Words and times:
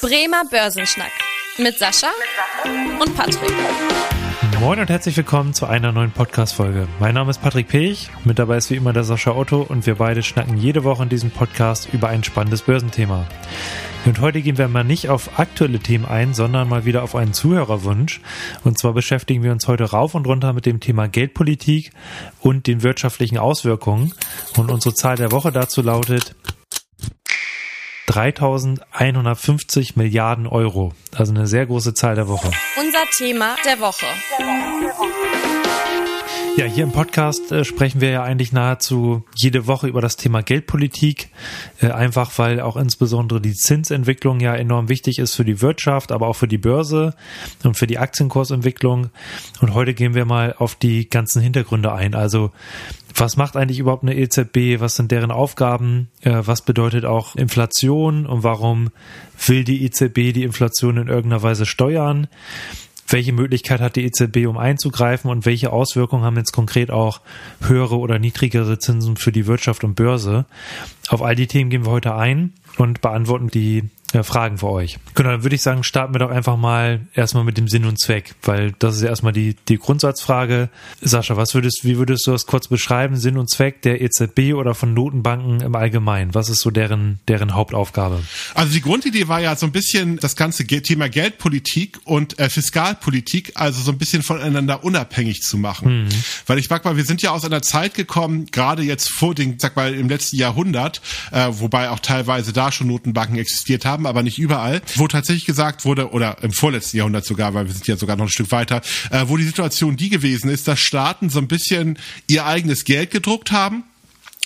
Bremer 0.00 0.44
Börsenschnack 0.48 1.10
mit 1.58 1.76
Sascha 1.76 2.06
und 3.00 3.16
Patrick. 3.16 3.50
Moin 4.60 4.78
und 4.78 4.88
herzlich 4.88 5.16
willkommen 5.16 5.54
zu 5.54 5.66
einer 5.66 5.90
neuen 5.90 6.12
Podcast-Folge. 6.12 6.86
Mein 7.00 7.14
Name 7.14 7.30
ist 7.30 7.42
Patrick 7.42 7.66
Pech, 7.66 8.08
mit 8.24 8.38
dabei 8.38 8.58
ist 8.58 8.70
wie 8.70 8.76
immer 8.76 8.92
der 8.92 9.02
Sascha 9.02 9.32
Otto 9.32 9.60
und 9.60 9.86
wir 9.86 9.96
beide 9.96 10.22
schnacken 10.22 10.56
jede 10.56 10.84
Woche 10.84 11.02
in 11.02 11.08
diesem 11.08 11.32
Podcast 11.32 11.88
über 11.92 12.10
ein 12.10 12.22
spannendes 12.22 12.62
Börsenthema. 12.62 13.26
Und 14.06 14.20
heute 14.20 14.40
gehen 14.40 14.56
wir 14.56 14.68
mal 14.68 14.84
nicht 14.84 15.08
auf 15.08 15.40
aktuelle 15.40 15.80
Themen 15.80 16.04
ein, 16.04 16.32
sondern 16.32 16.68
mal 16.68 16.84
wieder 16.84 17.02
auf 17.02 17.16
einen 17.16 17.32
Zuhörerwunsch. 17.32 18.20
Und 18.62 18.78
zwar 18.78 18.92
beschäftigen 18.92 19.42
wir 19.42 19.50
uns 19.50 19.66
heute 19.66 19.90
rauf 19.90 20.14
und 20.14 20.28
runter 20.28 20.52
mit 20.52 20.64
dem 20.64 20.78
Thema 20.78 21.08
Geldpolitik 21.08 21.90
und 22.38 22.68
den 22.68 22.84
wirtschaftlichen 22.84 23.38
Auswirkungen. 23.38 24.14
Und 24.56 24.70
unsere 24.70 24.94
Zahl 24.94 25.16
der 25.16 25.32
Woche 25.32 25.50
dazu 25.50 25.82
lautet 25.82 26.36
3150 28.08 29.96
Milliarden 29.96 30.46
Euro. 30.46 30.92
Also 31.14 31.32
eine 31.32 31.46
sehr 31.46 31.66
große 31.66 31.92
Zahl 31.94 32.14
der 32.14 32.26
Woche. 32.26 32.50
Unser 32.80 33.04
Thema 33.16 33.56
der 33.64 33.78
Woche. 33.80 34.06
Ja, 36.58 36.64
hier 36.64 36.82
im 36.82 36.90
Podcast 36.90 37.52
äh, 37.52 37.64
sprechen 37.64 38.00
wir 38.00 38.10
ja 38.10 38.24
eigentlich 38.24 38.50
nahezu 38.50 39.22
jede 39.36 39.68
Woche 39.68 39.86
über 39.86 40.00
das 40.00 40.16
Thema 40.16 40.42
Geldpolitik, 40.42 41.28
äh, 41.80 41.92
einfach 41.92 42.36
weil 42.36 42.60
auch 42.60 42.76
insbesondere 42.76 43.40
die 43.40 43.54
Zinsentwicklung 43.54 44.40
ja 44.40 44.56
enorm 44.56 44.88
wichtig 44.88 45.20
ist 45.20 45.36
für 45.36 45.44
die 45.44 45.62
Wirtschaft, 45.62 46.10
aber 46.10 46.26
auch 46.26 46.32
für 46.32 46.48
die 46.48 46.58
Börse 46.58 47.14
und 47.62 47.76
für 47.76 47.86
die 47.86 47.98
Aktienkursentwicklung. 47.98 49.10
Und 49.60 49.72
heute 49.72 49.94
gehen 49.94 50.14
wir 50.14 50.24
mal 50.24 50.52
auf 50.58 50.74
die 50.74 51.08
ganzen 51.08 51.40
Hintergründe 51.40 51.92
ein. 51.92 52.16
Also 52.16 52.50
was 53.14 53.36
macht 53.36 53.56
eigentlich 53.56 53.78
überhaupt 53.78 54.02
eine 54.02 54.16
EZB? 54.16 54.80
Was 54.80 54.96
sind 54.96 55.12
deren 55.12 55.30
Aufgaben? 55.30 56.08
Äh, 56.22 56.42
was 56.44 56.62
bedeutet 56.62 57.04
auch 57.04 57.36
Inflation 57.36 58.26
und 58.26 58.42
warum 58.42 58.90
will 59.46 59.62
die 59.62 59.84
EZB 59.84 60.32
die 60.32 60.42
Inflation 60.42 60.96
in 60.96 61.06
irgendeiner 61.06 61.44
Weise 61.44 61.66
steuern? 61.66 62.26
Welche 63.08 63.32
Möglichkeit 63.32 63.80
hat 63.80 63.96
die 63.96 64.04
EZB, 64.04 64.46
um 64.46 64.58
einzugreifen 64.58 65.30
und 65.30 65.46
welche 65.46 65.72
Auswirkungen 65.72 66.24
haben 66.24 66.36
jetzt 66.36 66.52
konkret 66.52 66.90
auch 66.90 67.20
höhere 67.60 67.98
oder 67.98 68.18
niedrigere 68.18 68.78
Zinsen 68.78 69.16
für 69.16 69.32
die 69.32 69.46
Wirtschaft 69.46 69.84
und 69.84 69.94
Börse. 69.94 70.44
Auf 71.08 71.22
all 71.22 71.34
die 71.34 71.46
Themen 71.46 71.70
gehen 71.70 71.86
wir 71.86 71.90
heute 71.90 72.14
ein 72.14 72.52
und 72.76 73.00
beantworten 73.00 73.48
die 73.48 73.84
ja, 74.14 74.22
Fragen 74.22 74.58
für 74.58 74.70
euch. 74.70 74.98
Genau, 75.14 75.30
dann 75.30 75.42
würde 75.42 75.54
ich 75.54 75.60
sagen, 75.62 75.84
starten 75.84 76.14
wir 76.14 76.18
doch 76.18 76.30
einfach 76.30 76.56
mal 76.56 77.06
erstmal 77.14 77.44
mit 77.44 77.58
dem 77.58 77.68
Sinn 77.68 77.84
und 77.84 78.00
Zweck, 78.00 78.34
weil 78.42 78.72
das 78.78 78.96
ist 78.96 79.02
ja 79.02 79.08
erstmal 79.08 79.34
die, 79.34 79.54
die 79.68 79.76
Grundsatzfrage. 79.76 80.70
Sascha, 81.02 81.36
was 81.36 81.54
würdest, 81.54 81.84
wie 81.84 81.98
würdest 81.98 82.26
du 82.26 82.30
das 82.30 82.46
kurz 82.46 82.68
beschreiben? 82.68 83.16
Sinn 83.16 83.36
und 83.36 83.50
Zweck 83.50 83.82
der 83.82 84.00
EZB 84.00 84.54
oder 84.54 84.74
von 84.74 84.94
Notenbanken 84.94 85.60
im 85.60 85.74
Allgemeinen? 85.74 86.34
Was 86.34 86.48
ist 86.48 86.60
so 86.60 86.70
deren, 86.70 87.20
deren 87.28 87.54
Hauptaufgabe? 87.54 88.22
Also 88.54 88.72
die 88.72 88.80
Grundidee 88.80 89.28
war 89.28 89.40
ja 89.40 89.54
so 89.56 89.66
ein 89.66 89.72
bisschen 89.72 90.16
das 90.16 90.36
ganze 90.36 90.66
Thema 90.66 91.08
Geldpolitik 91.08 91.98
und 92.04 92.38
äh, 92.38 92.48
Fiskalpolitik, 92.48 93.52
also 93.56 93.82
so 93.82 93.92
ein 93.92 93.98
bisschen 93.98 94.22
voneinander 94.22 94.84
unabhängig 94.84 95.42
zu 95.42 95.58
machen. 95.58 96.04
Mhm. 96.04 96.08
Weil 96.46 96.58
ich 96.58 96.68
sag 96.68 96.84
mal, 96.84 96.96
wir 96.96 97.04
sind 97.04 97.20
ja 97.20 97.32
aus 97.32 97.44
einer 97.44 97.60
Zeit 97.60 97.92
gekommen, 97.92 98.46
gerade 98.46 98.82
jetzt 98.82 99.10
vor 99.10 99.34
den, 99.34 99.58
sag 99.58 99.76
mal, 99.76 99.92
im 99.92 100.08
letzten 100.08 100.36
Jahrhundert, 100.36 101.02
äh, 101.30 101.48
wobei 101.50 101.90
auch 101.90 101.98
teilweise 101.98 102.54
da 102.54 102.72
schon 102.72 102.86
Notenbanken 102.86 103.36
existiert 103.36 103.84
haben, 103.84 103.97
haben, 103.98 104.06
aber 104.06 104.22
nicht 104.22 104.38
überall, 104.38 104.80
wo 104.96 105.08
tatsächlich 105.08 105.44
gesagt 105.44 105.84
wurde, 105.84 106.10
oder 106.12 106.36
im 106.42 106.52
vorletzten 106.52 106.96
Jahrhundert 106.96 107.24
sogar, 107.24 107.54
weil 107.54 107.66
wir 107.66 107.74
sind 107.74 107.86
ja 107.86 107.96
sogar 107.96 108.16
noch 108.16 108.26
ein 108.26 108.30
Stück 108.30 108.50
weiter, 108.52 108.80
äh, 109.10 109.24
wo 109.26 109.36
die 109.36 109.44
Situation 109.44 109.96
die 109.96 110.08
gewesen 110.08 110.50
ist, 110.50 110.68
dass 110.68 110.78
Staaten 110.78 111.28
so 111.30 111.38
ein 111.38 111.48
bisschen 111.48 111.98
ihr 112.28 112.46
eigenes 112.46 112.84
Geld 112.84 113.10
gedruckt 113.10 113.50
haben 113.50 113.84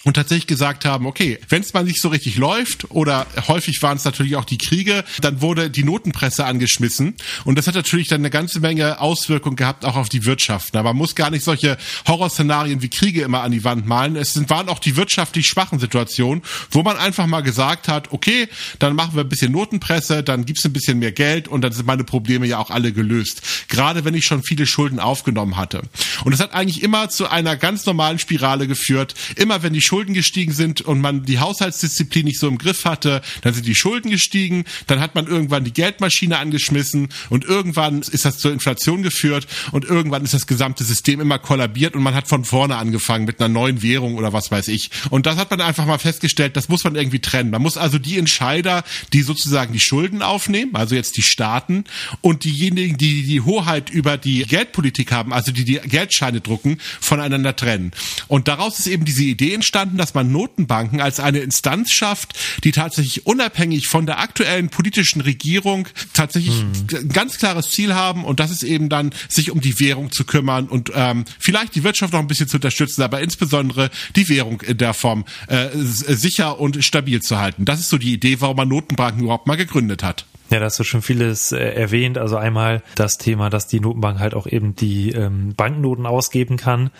und 0.04 0.14
tatsächlich 0.14 0.46
gesagt 0.46 0.84
haben, 0.84 1.06
okay, 1.06 1.38
wenn 1.48 1.62
es 1.62 1.72
mal 1.72 1.84
nicht 1.84 2.00
so 2.00 2.08
richtig 2.08 2.36
läuft 2.36 2.90
oder 2.90 3.26
häufig 3.48 3.80
waren 3.82 3.96
es 3.96 4.04
natürlich 4.04 4.36
auch 4.36 4.44
die 4.44 4.58
Kriege, 4.58 5.04
dann 5.20 5.40
wurde 5.40 5.70
die 5.70 5.84
Notenpresse 5.84 6.44
angeschmissen 6.44 7.14
und 7.44 7.56
das 7.56 7.66
hat 7.66 7.74
natürlich 7.74 8.08
dann 8.08 8.20
eine 8.20 8.30
ganze 8.30 8.60
Menge 8.60 9.00
Auswirkungen 9.00 9.56
gehabt 9.56 9.84
auch 9.84 9.96
auf 9.96 10.08
die 10.08 10.24
Wirtschaft. 10.24 10.76
Aber 10.76 10.90
man 10.90 10.96
muss 10.96 11.14
gar 11.14 11.30
nicht 11.30 11.44
solche 11.44 11.76
Horrorszenarien 12.06 12.82
wie 12.82 12.88
Kriege 12.88 13.22
immer 13.22 13.42
an 13.42 13.52
die 13.52 13.64
Wand 13.64 13.86
malen. 13.86 14.16
Es 14.16 14.36
waren 14.48 14.68
auch 14.68 14.78
die 14.78 14.96
wirtschaftlich 14.96 15.46
schwachen 15.46 15.78
Situationen, 15.78 16.42
wo 16.70 16.82
man 16.82 16.96
einfach 16.96 17.26
mal 17.26 17.42
gesagt 17.42 17.88
hat, 17.88 18.12
okay, 18.12 18.48
dann 18.78 18.94
machen 18.94 19.14
wir 19.14 19.22
ein 19.22 19.28
bisschen 19.28 19.52
Notenpresse, 19.52 20.22
dann 20.22 20.44
gibt's 20.44 20.64
ein 20.64 20.72
bisschen 20.72 20.98
mehr 20.98 21.12
Geld 21.12 21.48
und 21.48 21.62
dann 21.62 21.72
sind 21.72 21.86
meine 21.86 22.04
Probleme 22.04 22.46
ja 22.46 22.58
auch 22.58 22.70
alle 22.70 22.92
gelöst. 22.92 23.42
Gerade 23.68 24.04
wenn 24.04 24.14
ich 24.14 24.24
schon 24.24 24.42
viele 24.42 24.66
Schulden 24.66 24.98
aufgenommen 24.98 25.56
hatte. 25.56 25.82
Und 26.24 26.32
das 26.32 26.40
hat 26.40 26.54
eigentlich 26.54 26.82
immer 26.82 27.08
zu 27.08 27.28
einer 27.28 27.56
ganz 27.56 27.86
normalen 27.86 28.18
Spirale 28.18 28.66
geführt. 28.66 29.14
Immer 29.36 29.62
wenn 29.62 29.72
die 29.72 29.80
Schulden 29.92 30.14
gestiegen 30.14 30.54
sind 30.54 30.80
und 30.80 31.02
man 31.02 31.26
die 31.26 31.38
Haushaltsdisziplin 31.38 32.24
nicht 32.24 32.40
so 32.40 32.48
im 32.48 32.56
Griff 32.56 32.86
hatte, 32.86 33.20
dann 33.42 33.52
sind 33.52 33.66
die 33.66 33.74
Schulden 33.74 34.10
gestiegen, 34.10 34.64
dann 34.86 35.00
hat 35.00 35.14
man 35.14 35.26
irgendwann 35.26 35.64
die 35.64 35.72
Geldmaschine 35.74 36.38
angeschmissen 36.38 37.10
und 37.28 37.44
irgendwann 37.44 38.00
ist 38.00 38.24
das 38.24 38.38
zur 38.38 38.54
Inflation 38.54 39.02
geführt 39.02 39.46
und 39.70 39.84
irgendwann 39.84 40.24
ist 40.24 40.32
das 40.32 40.46
gesamte 40.46 40.82
System 40.82 41.20
immer 41.20 41.38
kollabiert 41.38 41.94
und 41.94 42.02
man 42.02 42.14
hat 42.14 42.26
von 42.26 42.46
vorne 42.46 42.76
angefangen 42.76 43.26
mit 43.26 43.38
einer 43.38 43.50
neuen 43.50 43.82
Währung 43.82 44.14
oder 44.14 44.32
was 44.32 44.50
weiß 44.50 44.68
ich. 44.68 44.88
Und 45.10 45.26
das 45.26 45.36
hat 45.36 45.50
man 45.50 45.60
einfach 45.60 45.84
mal 45.84 45.98
festgestellt, 45.98 46.56
das 46.56 46.70
muss 46.70 46.84
man 46.84 46.94
irgendwie 46.94 47.18
trennen. 47.18 47.50
Man 47.50 47.60
muss 47.60 47.76
also 47.76 47.98
die 47.98 48.16
Entscheider, 48.16 48.84
die 49.12 49.20
sozusagen 49.20 49.74
die 49.74 49.80
Schulden 49.80 50.22
aufnehmen, 50.22 50.74
also 50.74 50.94
jetzt 50.94 51.18
die 51.18 51.22
Staaten 51.22 51.84
und 52.22 52.44
diejenigen, 52.44 52.96
die 52.96 53.24
die 53.24 53.42
Hoheit 53.42 53.90
über 53.90 54.16
die 54.16 54.44
Geldpolitik 54.44 55.12
haben, 55.12 55.34
also 55.34 55.52
die 55.52 55.66
die 55.66 55.80
Geldscheine 55.84 56.40
drucken, 56.40 56.78
voneinander 56.98 57.54
trennen. 57.54 57.92
Und 58.26 58.48
daraus 58.48 58.78
ist 58.78 58.86
eben 58.86 59.04
diese 59.04 59.24
Idee 59.24 59.52
entstanden, 59.52 59.81
verstanden, 59.82 59.96
dass 59.96 60.14
man 60.14 60.30
Notenbanken 60.30 61.00
als 61.00 61.18
eine 61.18 61.40
Instanz 61.40 61.90
schafft, 61.90 62.38
die 62.64 62.72
tatsächlich 62.72 63.26
unabhängig 63.26 63.88
von 63.88 64.06
der 64.06 64.20
aktuellen 64.20 64.68
politischen 64.68 65.20
Regierung 65.20 65.88
tatsächlich 66.12 66.60
hm. 66.60 66.72
ein 66.92 67.08
ganz 67.08 67.38
klares 67.38 67.70
Ziel 67.70 67.94
haben 67.94 68.24
und 68.24 68.38
das 68.38 68.50
ist 68.50 68.62
eben 68.62 68.88
dann, 68.88 69.12
sich 69.28 69.50
um 69.50 69.60
die 69.60 69.78
Währung 69.80 70.12
zu 70.12 70.24
kümmern 70.24 70.68
und 70.68 70.92
ähm, 70.94 71.24
vielleicht 71.40 71.74
die 71.74 71.82
Wirtschaft 71.82 72.12
noch 72.12 72.20
ein 72.20 72.28
bisschen 72.28 72.48
zu 72.48 72.58
unterstützen, 72.58 73.02
aber 73.02 73.20
insbesondere 73.20 73.90
die 74.14 74.28
Währung 74.28 74.60
in 74.60 74.78
der 74.78 74.94
Form 74.94 75.24
äh, 75.48 75.68
sicher 75.74 76.60
und 76.60 76.84
stabil 76.84 77.20
zu 77.20 77.38
halten. 77.38 77.64
Das 77.64 77.80
ist 77.80 77.88
so 77.88 77.98
die 77.98 78.12
Idee, 78.12 78.40
warum 78.40 78.56
man 78.56 78.68
Notenbanken 78.68 79.24
überhaupt 79.24 79.46
mal 79.46 79.56
gegründet 79.56 80.02
hat. 80.02 80.26
Ja, 80.52 80.58
da 80.58 80.66
hast 80.66 80.78
du 80.78 80.84
schon 80.84 81.00
vieles 81.00 81.50
äh, 81.52 81.56
erwähnt. 81.56 82.18
Also 82.18 82.36
einmal 82.36 82.82
das 82.94 83.16
Thema, 83.16 83.48
dass 83.48 83.68
die 83.68 83.80
Notenbank 83.80 84.20
halt 84.20 84.34
auch 84.34 84.46
eben 84.46 84.76
die 84.76 85.10
ähm, 85.12 85.54
Banknoten 85.56 86.04
ausgeben 86.04 86.58
kann. 86.58 86.90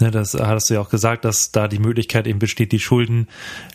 Ne, 0.00 0.10
das 0.10 0.34
hast 0.34 0.70
du 0.70 0.74
ja 0.74 0.80
auch 0.80 0.88
gesagt, 0.88 1.24
dass 1.24 1.52
da 1.52 1.68
die 1.68 1.78
Möglichkeit 1.78 2.26
eben 2.26 2.40
besteht, 2.40 2.72
die 2.72 2.80
Schulden 2.80 3.28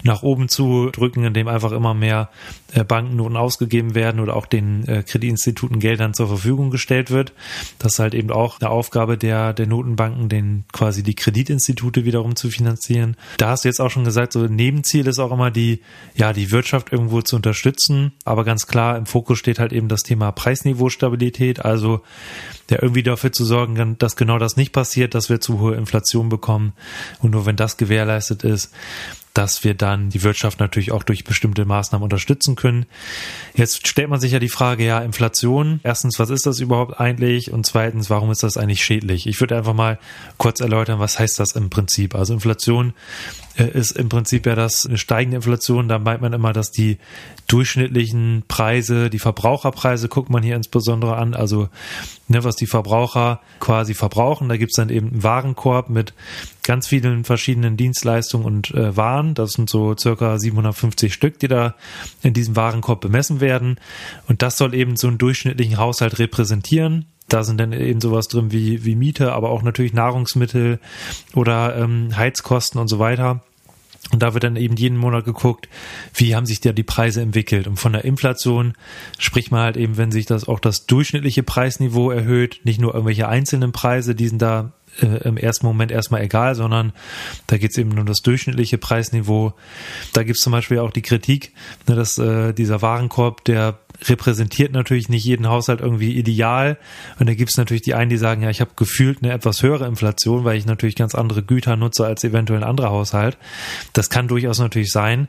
nach 0.03 0.22
oben 0.22 0.50
zu 0.50 0.90
drücken, 0.91 1.24
indem 1.24 1.47
einfach 1.47 1.72
immer 1.72 1.94
mehr 1.94 2.30
äh, 2.74 2.84
Banknoten 2.84 3.38
ausgegeben 3.38 3.96
werden 3.96 4.20
oder 4.20 4.36
auch 4.36 4.46
den 4.46 4.86
äh, 4.90 5.02
Kreditinstituten 5.02 5.80
Geldern 5.80 6.14
zur 6.14 6.28
Verfügung 6.28 6.70
gestellt 6.70 7.09
wird. 7.09 7.31
Das 7.80 7.94
ist 7.94 8.00
halt 8.00 8.14
eben 8.14 8.31
auch 8.31 8.59
eine 8.59 8.70
Aufgabe 8.70 9.18
der, 9.18 9.53
der 9.53 9.66
Notenbanken, 9.66 10.28
den 10.28 10.66
quasi 10.74 11.03
die 11.03 11.16
Kreditinstitute 11.16 12.03
wiederum 12.03 12.36
zu 12.36 12.50
finanzieren. 12.50 13.16
Da 13.38 13.52
hast 13.52 13.64
du 13.64 13.70
jetzt 13.70 13.80
auch 13.80 13.91
schon 13.91 14.03
gesagt, 14.03 14.34
so 14.34 14.46
Nebenziel 14.46 15.08
ist 15.08 15.20
auch 15.20 15.31
immer 15.31 15.52
die, 15.52 15.80
ja, 16.16 16.34
die 16.34 16.52
Wirtschaft 16.52 16.91
irgendwo 16.91 17.22
zu 17.22 17.38
unterstützen, 17.38 18.12
aber 18.25 18.44
ganz 18.44 18.68
klar 18.68 18.97
im 18.97 19.06
Fokus 19.06 19.21
Fokus 19.22 19.38
steht 19.38 19.59
halt 19.59 19.72
eben 19.72 19.88
das 19.88 20.02
Thema 20.02 20.32
Preisniveaustabilität, 20.32 21.64
also 21.64 22.02
der 22.70 22.82
irgendwie 22.82 23.04
dafür 23.04 23.32
zu 23.32 23.46
sorgen, 23.46 23.96
dass 24.00 24.16
genau 24.16 24.40
das 24.40 24.58
nicht 24.58 24.72
passiert, 24.72 25.14
dass 25.14 25.30
wir 25.30 25.40
zu 25.40 25.59
hohe 25.59 25.76
Inflation 25.76 26.28
bekommen. 26.28 26.74
Und 27.20 27.30
nur 27.30 27.46
wenn 27.46 27.56
das 27.56 27.78
gewährleistet 27.78 28.44
ist, 28.44 28.74
dass 29.36 29.64
wir 29.64 29.76
dann 29.76 30.09
die 30.09 30.24
Wirtschaft 30.24 30.59
natürlich 30.59 30.92
auch 30.92 31.04
durch 31.04 31.24
bestimmte 31.24 31.66
Maßnahmen 31.66 32.04
unterstützen 32.04 32.56
können. 32.56 32.88
Jetzt 33.54 33.88
stellt 33.88 34.09
man 34.09 34.20
sich 34.20 34.32
ja 34.32 34.40
die 34.40 34.50
Frage, 34.50 34.84
ja, 34.84 35.00
Inflation. 35.00 35.80
Erstens, 35.84 36.18
was 36.18 36.32
ist 36.32 36.48
das 36.48 36.59
überhaupt 36.59 37.00
eigentlich? 37.00 37.52
Und 37.52 37.66
zweitens, 37.66 38.09
warum 38.09 38.32
ist 38.32 38.42
das 38.42 38.58
eigentlich 38.58 38.84
schädlich? 38.84 39.28
Ich 39.28 39.40
würde 39.40 39.56
einfach 39.56 39.76
mal 39.76 40.00
kurz 40.38 40.62
erläutern, 40.62 41.00
was 41.00 41.20
heißt 41.20 41.40
das 41.40 41.52
im 41.52 41.70
Prinzip? 41.70 42.16
Also 42.16 42.34
Inflation 42.34 42.94
ist 43.56 43.91
im 43.91 44.09
Prinzip 44.09 44.45
ja 44.45 44.56
das 44.56 44.85
eine 44.85 44.97
steigende 44.97 45.38
Inflation. 45.38 45.88
Da 45.88 46.00
meint 46.00 46.22
man 46.22 46.34
immer, 46.34 46.53
dass 46.53 46.72
die 46.72 46.97
durchschnittlichen 47.47 48.44
Preise, 48.47 49.09
die 49.09 49.19
Verbraucherpreise 49.19 50.08
guckt 50.08 50.29
man 50.29 50.43
hier 50.43 50.55
insbesondere 50.55 51.17
an, 51.17 51.34
also 51.34 51.67
ne, 52.28 52.43
was 52.43 52.55
die 52.55 52.66
Verbraucher 52.66 53.41
quasi 53.59 53.93
verbrauchen. 53.93 54.49
Da 54.49 54.58
gibt's 54.58 54.76
dann 54.76 54.90
eben 54.90 55.09
einen 55.09 55.23
Warenkorb 55.23 55.90
mit 55.90 56.14
ganz 56.64 56.87
vielen 56.87 57.23
verschiedenen 57.23 57.78
Dienstleistungen 57.78 58.46
und 58.46 58.72
äh, 58.72 58.96
Waren. 58.96 59.34
Das 59.34 59.53
sind 59.53 59.70
so 59.70 59.96
circa 59.97 60.37
750 60.37 61.14
Stück, 61.14 61.40
die 61.40 61.47
da 61.47 61.76
in 62.22 62.34
diesem 62.34 62.55
Warenkorb 62.55 63.02
bemessen 63.02 63.41
werden. 63.41 63.79
Und 64.28 64.41
das 64.41 64.58
soll 64.58 64.73
eben 64.73 64.96
so 64.96 65.08
einen 65.08 65.17
durchschnittlichen 65.17 65.78
Haushalt 65.78 66.20
repräsentieren. 66.20 67.05
Da 67.31 67.45
sind 67.45 67.61
dann 67.61 67.72
eben 67.72 68.01
sowas 68.01 68.28
drin 68.28 68.51
wie, 68.51 68.83
wie 68.83 68.97
Miete, 68.97 69.31
aber 69.31 69.51
auch 69.51 69.61
natürlich 69.63 69.93
Nahrungsmittel 69.93 70.79
oder 71.33 71.78
ähm, 71.78 72.16
Heizkosten 72.17 72.79
und 72.79 72.89
so 72.89 72.99
weiter. 72.99 73.41
Und 74.11 74.22
da 74.22 74.33
wird 74.33 74.43
dann 74.43 74.57
eben 74.57 74.75
jeden 74.75 74.97
Monat 74.97 75.23
geguckt, 75.23 75.69
wie 76.13 76.35
haben 76.35 76.45
sich 76.45 76.59
da 76.59 76.73
die 76.73 76.83
Preise 76.83 77.22
entwickelt. 77.22 77.67
Und 77.67 77.78
von 77.78 77.93
der 77.93 78.03
Inflation 78.03 78.73
spricht 79.17 79.49
man 79.49 79.61
halt 79.61 79.78
eben, 79.78 79.95
wenn 79.95 80.11
sich 80.11 80.25
das 80.25 80.45
auch 80.49 80.59
das 80.59 80.87
durchschnittliche 80.87 81.43
Preisniveau 81.43 82.11
erhöht, 82.11 82.59
nicht 82.66 82.81
nur 82.81 82.93
irgendwelche 82.93 83.29
einzelnen 83.29 83.72
Preise, 83.72 84.13
die 84.13 84.28
sind 84.28 84.41
da 84.41 84.73
äh, 84.99 85.28
im 85.28 85.37
ersten 85.37 85.66
Moment 85.66 85.91
erstmal 85.91 86.22
egal, 86.22 86.55
sondern 86.55 86.91
da 87.47 87.57
geht 87.57 87.72
es 87.72 87.78
eben 87.78 87.97
um 87.97 88.05
das 88.05 88.22
durchschnittliche 88.22 88.78
Preisniveau. 88.78 89.53
Da 90.11 90.23
gibt 90.23 90.37
es 90.37 90.43
zum 90.43 90.51
Beispiel 90.51 90.79
auch 90.79 90.91
die 90.91 91.01
Kritik, 91.01 91.53
ne, 91.87 91.95
dass 91.95 92.17
äh, 92.17 92.53
dieser 92.53 92.81
Warenkorb, 92.81 93.45
der 93.45 93.79
repräsentiert 94.08 94.72
natürlich 94.72 95.09
nicht 95.09 95.23
jeden 95.23 95.47
Haushalt 95.47 95.82
irgendwie 95.82 96.17
ideal. 96.17 96.78
Und 97.20 97.29
da 97.29 97.34
gibt 97.34 97.52
es 97.52 97.58
natürlich 97.58 97.84
die 97.84 97.93
einen, 97.93 98.09
die 98.09 98.17
sagen, 98.17 98.41
ja, 98.41 98.49
ich 98.49 98.61
habe 98.61 98.72
gefühlt 98.76 99.20
eine 99.22 99.34
etwas 99.34 99.61
höhere 99.64 99.88
Inflation, 99.88 100.43
weil 100.43 100.58
ich 100.58 100.66
natürlich 100.66 100.96
ganz 100.96 101.16
andere 101.16 101.43
Güter 101.43 101.76
nutze 101.76 102.05
als 102.05 102.23
eventuell 102.23 102.64
ein 102.64 102.70
anderer 102.70 102.90
Haushalt. 102.90 103.38
Das 103.93 104.09
kann 104.09 104.28
durchaus 104.28 104.59
natürlich 104.59 104.91
sein. 104.91 105.28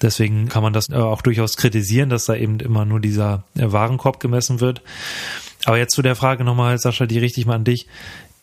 Deswegen 0.00 0.48
kann 0.48 0.62
man 0.62 0.72
das 0.72 0.88
äh, 0.88 0.94
auch 0.94 1.22
durchaus 1.22 1.56
kritisieren, 1.56 2.10
dass 2.10 2.26
da 2.26 2.34
eben 2.34 2.60
immer 2.60 2.84
nur 2.84 3.00
dieser 3.00 3.44
äh, 3.56 3.70
Warenkorb 3.72 4.20
gemessen 4.20 4.60
wird. 4.60 4.82
Aber 5.64 5.78
jetzt 5.78 5.94
zu 5.94 6.02
der 6.02 6.16
Frage 6.16 6.44
nochmal, 6.44 6.78
Sascha, 6.78 7.06
die 7.06 7.18
richtig 7.18 7.46
mal 7.46 7.54
an 7.54 7.64
dich. 7.64 7.86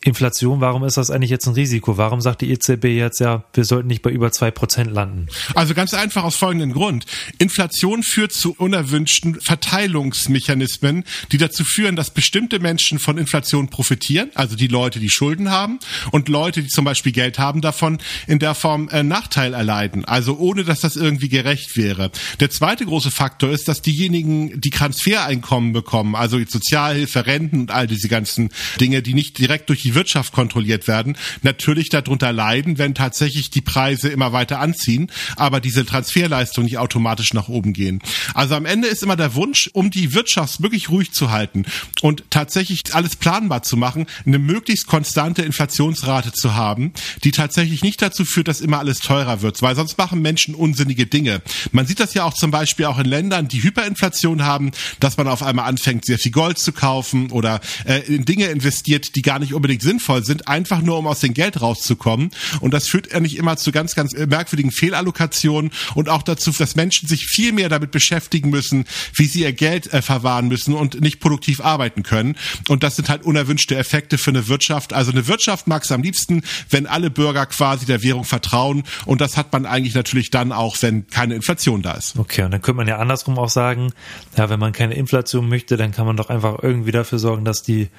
Inflation, 0.01 0.62
warum 0.62 0.86
ist 0.86 0.96
das 0.96 1.12
eigentlich 1.12 1.30
jetzt 1.30 1.46
ein 1.46 1.56
Risiko? 1.56 1.98
Warum 1.98 2.22
sagt 2.22 2.40
die 2.40 2.50
EZB 2.51 2.86
jetzt 2.86 3.19
ja, 3.19 3.44
wir 3.54 3.66
sollten 3.66 3.90
nicht 3.90 4.01
bei 4.01 4.10
über 4.10 4.31
zwei 4.31 4.50
Prozent 4.50 4.90
landen? 4.94 5.28
Also 5.56 5.74
ganz 5.74 5.94
einfach 5.94 6.24
aus 6.24 6.38
folgendem 6.38 6.72
Grund. 6.72 7.06
Inflation 7.38 8.01
führt 8.01 8.31
zu 8.31 8.56
unerwünschten 8.57 9.42
Verteilungsmechanismen, 9.42 11.04
die 11.34 11.38
dazu 11.38 11.66
führen, 11.66 11.98
dass 11.98 12.12
bestimmte 12.12 12.60
Menschen 12.60 12.98
von 12.98 13.18
Inflation 13.18 13.68
profitieren, 13.68 14.31
also 14.36 14.56
die 14.56 14.68
Leute, 14.68 15.01
die 15.01 15.10
Schulden 15.10 15.51
haben 15.51 15.80
und 16.12 16.30
Leute, 16.30 16.63
die 16.63 16.69
zum 16.69 16.86
Beispiel 16.86 17.12
Geld 17.12 17.38
haben, 17.38 17.60
davon 17.60 17.98
in 18.25 18.40
der 18.40 18.56
Form 18.56 18.88
äh, 18.88 19.04
Nachteil 19.04 19.54
erleiden, 19.54 20.06
also 20.06 20.38
ohne 20.38 20.63
dass 20.63 20.80
das 20.80 20.95
irgendwie 20.95 21.28
gerecht 21.28 21.75
wäre. 21.75 22.10
Der 22.40 22.50
zweite 22.50 22.86
große 22.86 23.12
Faktor 23.12 23.50
ist, 23.50 23.68
dass 23.68 23.81
diejenigen, 23.81 24.62
die 24.62 24.69
Transfereinkommen 24.69 25.74
bekommen, 25.74 26.16
also 26.16 26.40
Sozialhilfe, 26.40 27.25
Renten 27.25 27.60
und 27.60 27.72
all 27.72 27.86
diese 27.86 28.07
ganzen 28.07 28.52
Dinge, 28.80 29.02
die 29.02 29.13
nicht 29.13 29.38
direkt 29.38 29.68
durch 29.68 29.81
die 29.81 29.88
die 29.89 29.95
Wirtschaft 29.95 30.33
kontrolliert 30.33 30.88
werden, 30.88 31.18
natürlich 31.41 31.89
darunter 31.89 32.31
leiden, 32.31 32.77
wenn 32.77 32.94
tatsächlich 32.94 33.50
die 33.50 33.62
Preise 33.62 34.09
immer 34.09 34.33
weiter 34.33 34.59
anziehen, 34.59 35.12
aber 35.36 35.59
diese 35.59 35.83
Transferleistungen 35.83 36.65
nicht 36.65 36.77
automatisch 36.77 37.33
nach 37.33 37.50
oben 37.50 37.74
gehen. 37.74 38.00
Also 38.36 38.53
am 38.53 38.68
Ende 38.68 38.88
ist 38.88 39.01
immer 39.01 39.15
der 39.15 39.33
Wunsch, 39.33 39.68
um 39.74 39.89
die 39.89 40.13
Wirtschaft 40.13 40.62
wirklich 40.62 40.89
ruhig 40.89 41.12
zu 41.12 41.31
halten 41.31 41.65
und 42.01 42.24
tatsächlich 42.30 42.83
alles 42.94 43.15
planbar 43.15 43.63
zu 43.63 43.77
machen, 43.77 44.06
eine 44.27 44.38
möglichst 44.38 44.86
konstante 44.86 45.41
Inflationsrate 45.41 46.33
zu 46.33 46.53
haben, 46.53 46.94
die 47.24 47.31
tatsächlich 47.31 47.81
nicht 47.81 48.00
dazu 48.00 48.25
führt, 48.25 48.47
dass 48.47 48.62
immer 48.62 48.77
alles 48.77 49.00
teurer 49.00 49.42
wird, 49.42 49.59
weil 49.63 49.75
sonst 49.75 49.97
machen 49.97 50.21
Menschen 50.21 50.53
unsinnige 50.53 51.07
Dinge. 51.07 51.42
Man 51.71 51.88
sieht 51.88 52.00
das 52.00 52.13
ja 52.13 52.25
auch 52.25 52.35
zum 52.35 52.51
Beispiel 52.51 52.85
auch 52.85 53.00
in 53.00 53.06
Ländern, 53.06 53.47
die 53.47 53.63
Hyperinflation 53.63 54.45
haben, 54.45 54.69
dass 55.00 55.18
man 55.18 55.27
auf 55.27 55.42
einmal 55.42 55.65
anfängt, 55.65 56.06
sehr 56.06 56.19
viel 56.19 56.31
Gold 56.31 56.59
zu 56.59 56.74
kaufen 56.74 57.31
oder 57.31 57.59
äh, 57.85 58.01
in 58.01 58.25
Dinge 58.25 58.45
investiert, 58.45 59.15
die 59.15 59.24
gar 59.24 59.39
nicht 59.39 59.53
unbedingt 59.53 59.79
unbedingt 59.80 59.81
sinnvoll 59.81 60.24
sind, 60.24 60.48
einfach 60.48 60.81
nur 60.81 60.98
um 60.98 61.08
aus 61.08 61.20
dem 61.20 61.34
Geld 61.34 61.62
rauszukommen. 61.62 62.31
Und 62.62 62.74
das 62.74 62.88
führt 62.88 63.12
ja 63.12 63.20
nicht 63.20 63.38
immer 63.38 63.58
zu 63.58 63.72
ganz, 63.72 63.96
ganz 63.96 64.14
merkwürdigen 64.14 64.72
Fehlallokationen 64.72 65.72
und 65.96 66.10
auch 66.10 66.24
dazu, 66.24 66.52
dass 66.52 66.76
Menschen 66.76 67.08
sich 67.08 67.26
viel 67.26 67.52
mehr 67.52 67.70
damit 67.70 67.92
beschäftigen 67.92 68.50
müssen, 68.50 68.86
wie 69.14 69.26
sie 69.26 69.42
ihr 69.42 69.54
Geld 69.54 69.92
äh, 69.94 70.02
verwahren 70.02 70.48
müssen 70.48 70.74
und 70.74 71.02
nicht 71.02 71.20
produktiv 71.20 71.62
arbeiten 71.62 72.04
können. 72.04 72.36
Und 72.68 72.84
das 72.84 72.96
sind 72.96 73.10
halt 73.10 73.24
unerwünschte 73.24 73.76
Effekte 73.76 74.18
für 74.18 74.31
eine 74.31 74.48
Wirtschaft. 74.48 74.94
Also 74.94 75.12
eine 75.12 75.28
Wirtschaft 75.28 75.68
mag 75.68 75.84
es 75.84 75.92
am 75.92 76.02
liebsten, 76.02 76.44
wenn 76.70 76.88
alle 76.88 77.10
Bürger 77.10 77.46
quasi 77.46 77.86
der 77.86 78.04
Währung 78.04 78.26
vertrauen. 78.26 78.84
Und 79.06 79.22
das 79.22 79.38
hat 79.38 79.52
man 79.54 79.66
eigentlich 79.66 79.96
natürlich 79.96 80.30
dann 80.30 80.52
auch, 80.52 80.78
wenn 80.81 81.08
keine 81.08 81.36
Inflation 81.36 81.81
da 81.81 81.94
ist. 81.94 82.18
Okay, 82.18 82.44
und 82.44 82.52
dann 82.52 82.62
könnte 82.62 82.78
man 82.78 82.88
ja 82.88 82.98
andersrum 82.98 83.38
auch 83.38 83.50
sagen, 83.50 83.94
ja, 84.38 84.50
wenn 84.50 84.60
man 84.60 84.74
keine 84.74 84.96
Inflation 84.96 85.50
möchte, 85.50 85.78
dann 85.78 85.92
kann 85.92 86.06
man 86.06 86.18
doch 86.18 86.30
einfach 86.30 86.58
irgendwie 86.62 86.92
dafür 86.92 87.20
sorgen, 87.20 87.46
dass 87.46 87.64
die 87.64 87.90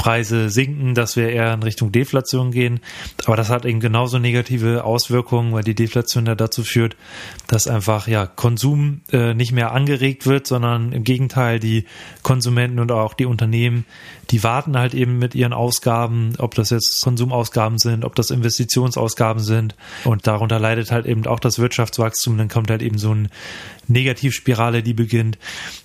Preise 0.00 0.48
sinken, 0.48 0.94
dass 0.94 1.14
wir 1.16 1.28
eher 1.28 1.52
in 1.52 1.62
Richtung 1.62 1.92
Deflation 1.92 2.52
gehen. 2.52 2.80
Aber 3.26 3.36
das 3.36 3.50
hat 3.50 3.66
eben 3.66 3.80
genauso 3.80 4.18
negative 4.18 4.82
Auswirkungen, 4.82 5.52
weil 5.52 5.62
die 5.62 5.74
Deflation 5.74 6.24
ja 6.24 6.34
dazu 6.34 6.64
führt, 6.64 6.96
dass 7.48 7.66
einfach 7.66 8.08
ja 8.08 8.26
Konsum 8.26 9.02
äh, 9.12 9.34
nicht 9.34 9.52
mehr 9.52 9.72
angeregt 9.72 10.26
wird, 10.26 10.46
sondern 10.46 10.92
im 10.92 11.04
Gegenteil 11.04 11.60
die 11.60 11.84
Konsumenten 12.22 12.78
und 12.78 12.90
auch 12.92 13.12
die 13.12 13.26
Unternehmen, 13.26 13.84
die 14.30 14.42
warten 14.42 14.78
halt 14.78 14.94
eben 14.94 15.18
mit 15.18 15.34
ihren 15.34 15.52
Ausgaben, 15.52 16.32
ob 16.38 16.54
das 16.54 16.70
jetzt 16.70 17.02
Konsumausgaben 17.02 17.76
sind, 17.76 18.06
ob 18.06 18.14
das 18.14 18.30
Investitionsausgaben 18.30 19.42
sind. 19.42 19.76
Und 20.04 20.26
darunter 20.26 20.58
leidet 20.58 20.92
halt 20.92 21.04
eben 21.04 21.26
auch 21.26 21.40
das 21.40 21.58
Wirtschaftswachstum. 21.58 22.38
Dann 22.38 22.48
kommt 22.48 22.70
halt 22.70 22.80
eben 22.80 22.96
so 22.96 23.14
ein 23.14 23.28
Negativspirale, 23.90 24.82
die 24.82 24.94
beginnt. 24.94 25.38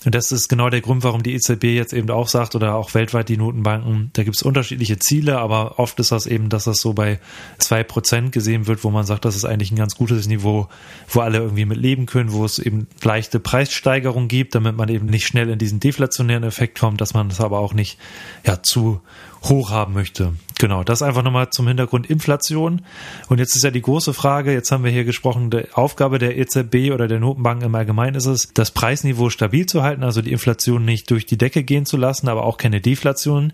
Und 0.06 0.16
das 0.16 0.31
ist 0.31 0.48
genau 0.48 0.69
der 0.69 0.81
Grund, 0.81 1.04
warum 1.04 1.24
die 1.24 1.34
EZB 1.34 1.66
jetzt 1.66 1.94
eben 1.94 2.10
auch 2.10 2.28
sagt 2.28 2.56
oder 2.56 2.75
auch 2.75 2.94
weltweit 2.94 3.30
die 3.30 3.38
Notenbanken, 3.38 4.12
da 4.13 4.24
gibt 4.24 4.36
es 4.36 4.44
unterschiedliche 4.44 5.00
Ziele, 5.00 5.40
aber 5.40 5.80
oft 5.80 6.00
ist 6.00 6.12
das 6.12 6.28
eben, 6.28 6.50
dass 6.50 6.66
das 6.66 6.80
so 6.80 6.94
bei 6.94 7.19
zwei 7.57 7.84
Prozent 7.84 8.31
gesehen 8.31 8.68
wird, 8.68 8.84
wo 8.84 8.92
man 8.92 9.06
sagt, 9.06 9.25
das 9.25 9.36
ist 9.36 9.46
eigentlich 9.46 9.72
ein 9.72 9.78
ganz 9.78 9.96
gutes 9.96 10.28
Niveau, 10.28 10.68
wo 11.10 11.19
alle 11.19 11.40
irgendwie 11.40 11.66
mit 11.66 11.78
leben 11.78 12.06
können, 12.06 12.31
wo 12.31 12.46
es 12.46 12.60
eben 12.60 12.88
leichte 13.04 13.40
Preissteigerung 13.40 14.28
gibt, 14.28 14.56
damit 14.56 14.78
man 14.78 14.90
eben 14.90 15.08
nicht 15.08 15.28
schnell 15.28 15.50
in 15.50 15.60
diesen 15.60 15.80
deflationären 15.80 16.44
Effekt 16.44 16.80
kommt, 16.80 17.01
dass 17.01 17.13
man 17.13 17.30
das 17.30 17.42
aber 17.42 17.60
auch 17.60 17.74
nicht 17.74 17.98
ja 18.46 18.62
zu 18.62 19.01
hoch 19.50 19.72
haben 19.72 19.94
möchte. 19.94 20.34
Genau, 20.58 20.84
das 20.84 21.02
einfach 21.02 21.24
nochmal 21.24 21.50
zum 21.50 21.68
Hintergrund 21.68 22.10
Inflation. 22.10 22.82
Und 23.28 23.40
jetzt 23.40 23.56
ist 23.56 23.64
ja 23.64 23.72
die 23.72 23.82
große 23.82 24.14
Frage, 24.14 24.54
jetzt 24.54 24.72
haben 24.72 24.84
wir 24.84 24.92
hier 24.92 25.04
gesprochen, 25.04 25.50
die 25.50 25.66
Aufgabe 25.74 26.18
der 26.18 26.38
EZB 26.38 26.94
oder 26.94 27.08
der 27.08 27.20
Notenbanken 27.20 27.66
im 27.66 27.76
Allgemeinen 27.76 28.16
ist 28.16 28.26
es, 28.26 28.54
das 28.54 28.72
Preisniveau 28.72 29.30
stabil 29.30 29.66
zu 29.66 29.84
halten, 29.84 30.04
also 30.04 30.22
die 30.22 30.32
Inflation 30.32 30.86
nicht 30.86 31.12
durch 31.12 31.26
die 31.26 31.38
Decke 31.38 31.64
gehen 31.64 31.86
zu 31.86 31.98
lassen, 31.98 32.30
aber 32.30 32.46
auch 32.46 32.58
keine 32.58 32.80
Deflation 32.80 33.52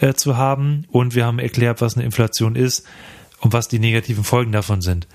äh, 0.00 0.14
zu 0.14 0.36
haben. 0.36 0.86
Und 0.90 1.14
wir 1.14 1.26
haben 1.26 1.38
erklärt, 1.38 1.82
was 1.82 1.96
eine 1.96 2.04
Inflation 2.04 2.56
ist 2.56 2.86
und 3.40 3.52
was 3.52 3.68
die 3.68 3.78
negativen 3.78 4.24
Folgen 4.24 4.52
davon 4.52 4.82
sind. 4.82 5.06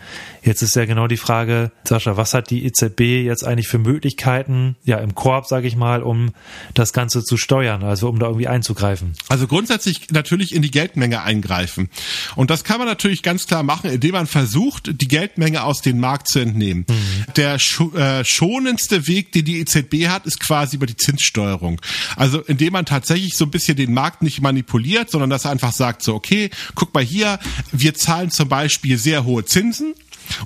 Jetzt 0.43 0.61
ist 0.61 0.75
ja 0.75 0.85
genau 0.85 1.07
die 1.07 1.17
Frage, 1.17 1.71
Sascha, 1.83 2.15
was 2.15 2.33
hat 2.33 2.49
die 2.49 2.65
EZB 2.65 3.01
jetzt 3.25 3.45
eigentlich 3.45 3.67
für 3.67 3.79
Möglichkeiten, 3.79 4.75
ja, 4.83 4.97
im 4.97 5.13
Korb, 5.13 5.45
sage 5.45 5.67
ich 5.67 5.75
mal, 5.75 6.01
um 6.01 6.31
das 6.73 6.93
Ganze 6.93 7.23
zu 7.23 7.35
steuern, 7.35 7.83
also 7.83 8.07
um 8.07 8.19
da 8.19 8.27
irgendwie 8.27 8.47
einzugreifen? 8.47 9.13
Also 9.27 9.47
grundsätzlich 9.47 10.09
natürlich 10.11 10.55
in 10.55 10.61
die 10.61 10.71
Geldmenge 10.71 11.21
eingreifen. 11.21 11.89
Und 12.35 12.49
das 12.49 12.63
kann 12.63 12.77
man 12.77 12.87
natürlich 12.87 13.23
ganz 13.23 13.45
klar 13.45 13.63
machen, 13.63 13.89
indem 13.89 14.13
man 14.13 14.27
versucht, 14.27 15.01
die 15.01 15.07
Geldmenge 15.07 15.63
aus 15.63 15.81
dem 15.81 15.99
Markt 15.99 16.29
zu 16.29 16.39
entnehmen. 16.39 16.85
Mhm. 16.87 17.33
Der 17.35 17.55
äh, 17.55 18.23
schonendste 18.23 19.07
Weg, 19.07 19.33
den 19.33 19.45
die 19.45 19.59
EZB 19.59 20.07
hat, 20.07 20.25
ist 20.25 20.39
quasi 20.39 20.77
über 20.77 20.85
die 20.85 20.97
Zinssteuerung. 20.97 21.81
Also 22.15 22.39
indem 22.39 22.73
man 22.73 22.85
tatsächlich 22.85 23.35
so 23.35 23.45
ein 23.45 23.51
bisschen 23.51 23.75
den 23.75 23.93
Markt 23.93 24.21
nicht 24.21 24.41
manipuliert, 24.41 25.11
sondern 25.11 25.29
dass 25.29 25.45
er 25.45 25.51
einfach 25.51 25.73
sagt, 25.73 26.03
so, 26.03 26.15
okay, 26.15 26.49
guck 26.75 26.93
mal 26.93 27.03
hier, 27.03 27.39
wir 27.71 27.93
zahlen 27.93 28.12
zahlen 28.13 28.29
zum 28.29 28.47
Beispiel 28.47 28.97
sehr 28.99 29.25
hohe 29.25 29.43
Zinsen 29.43 29.95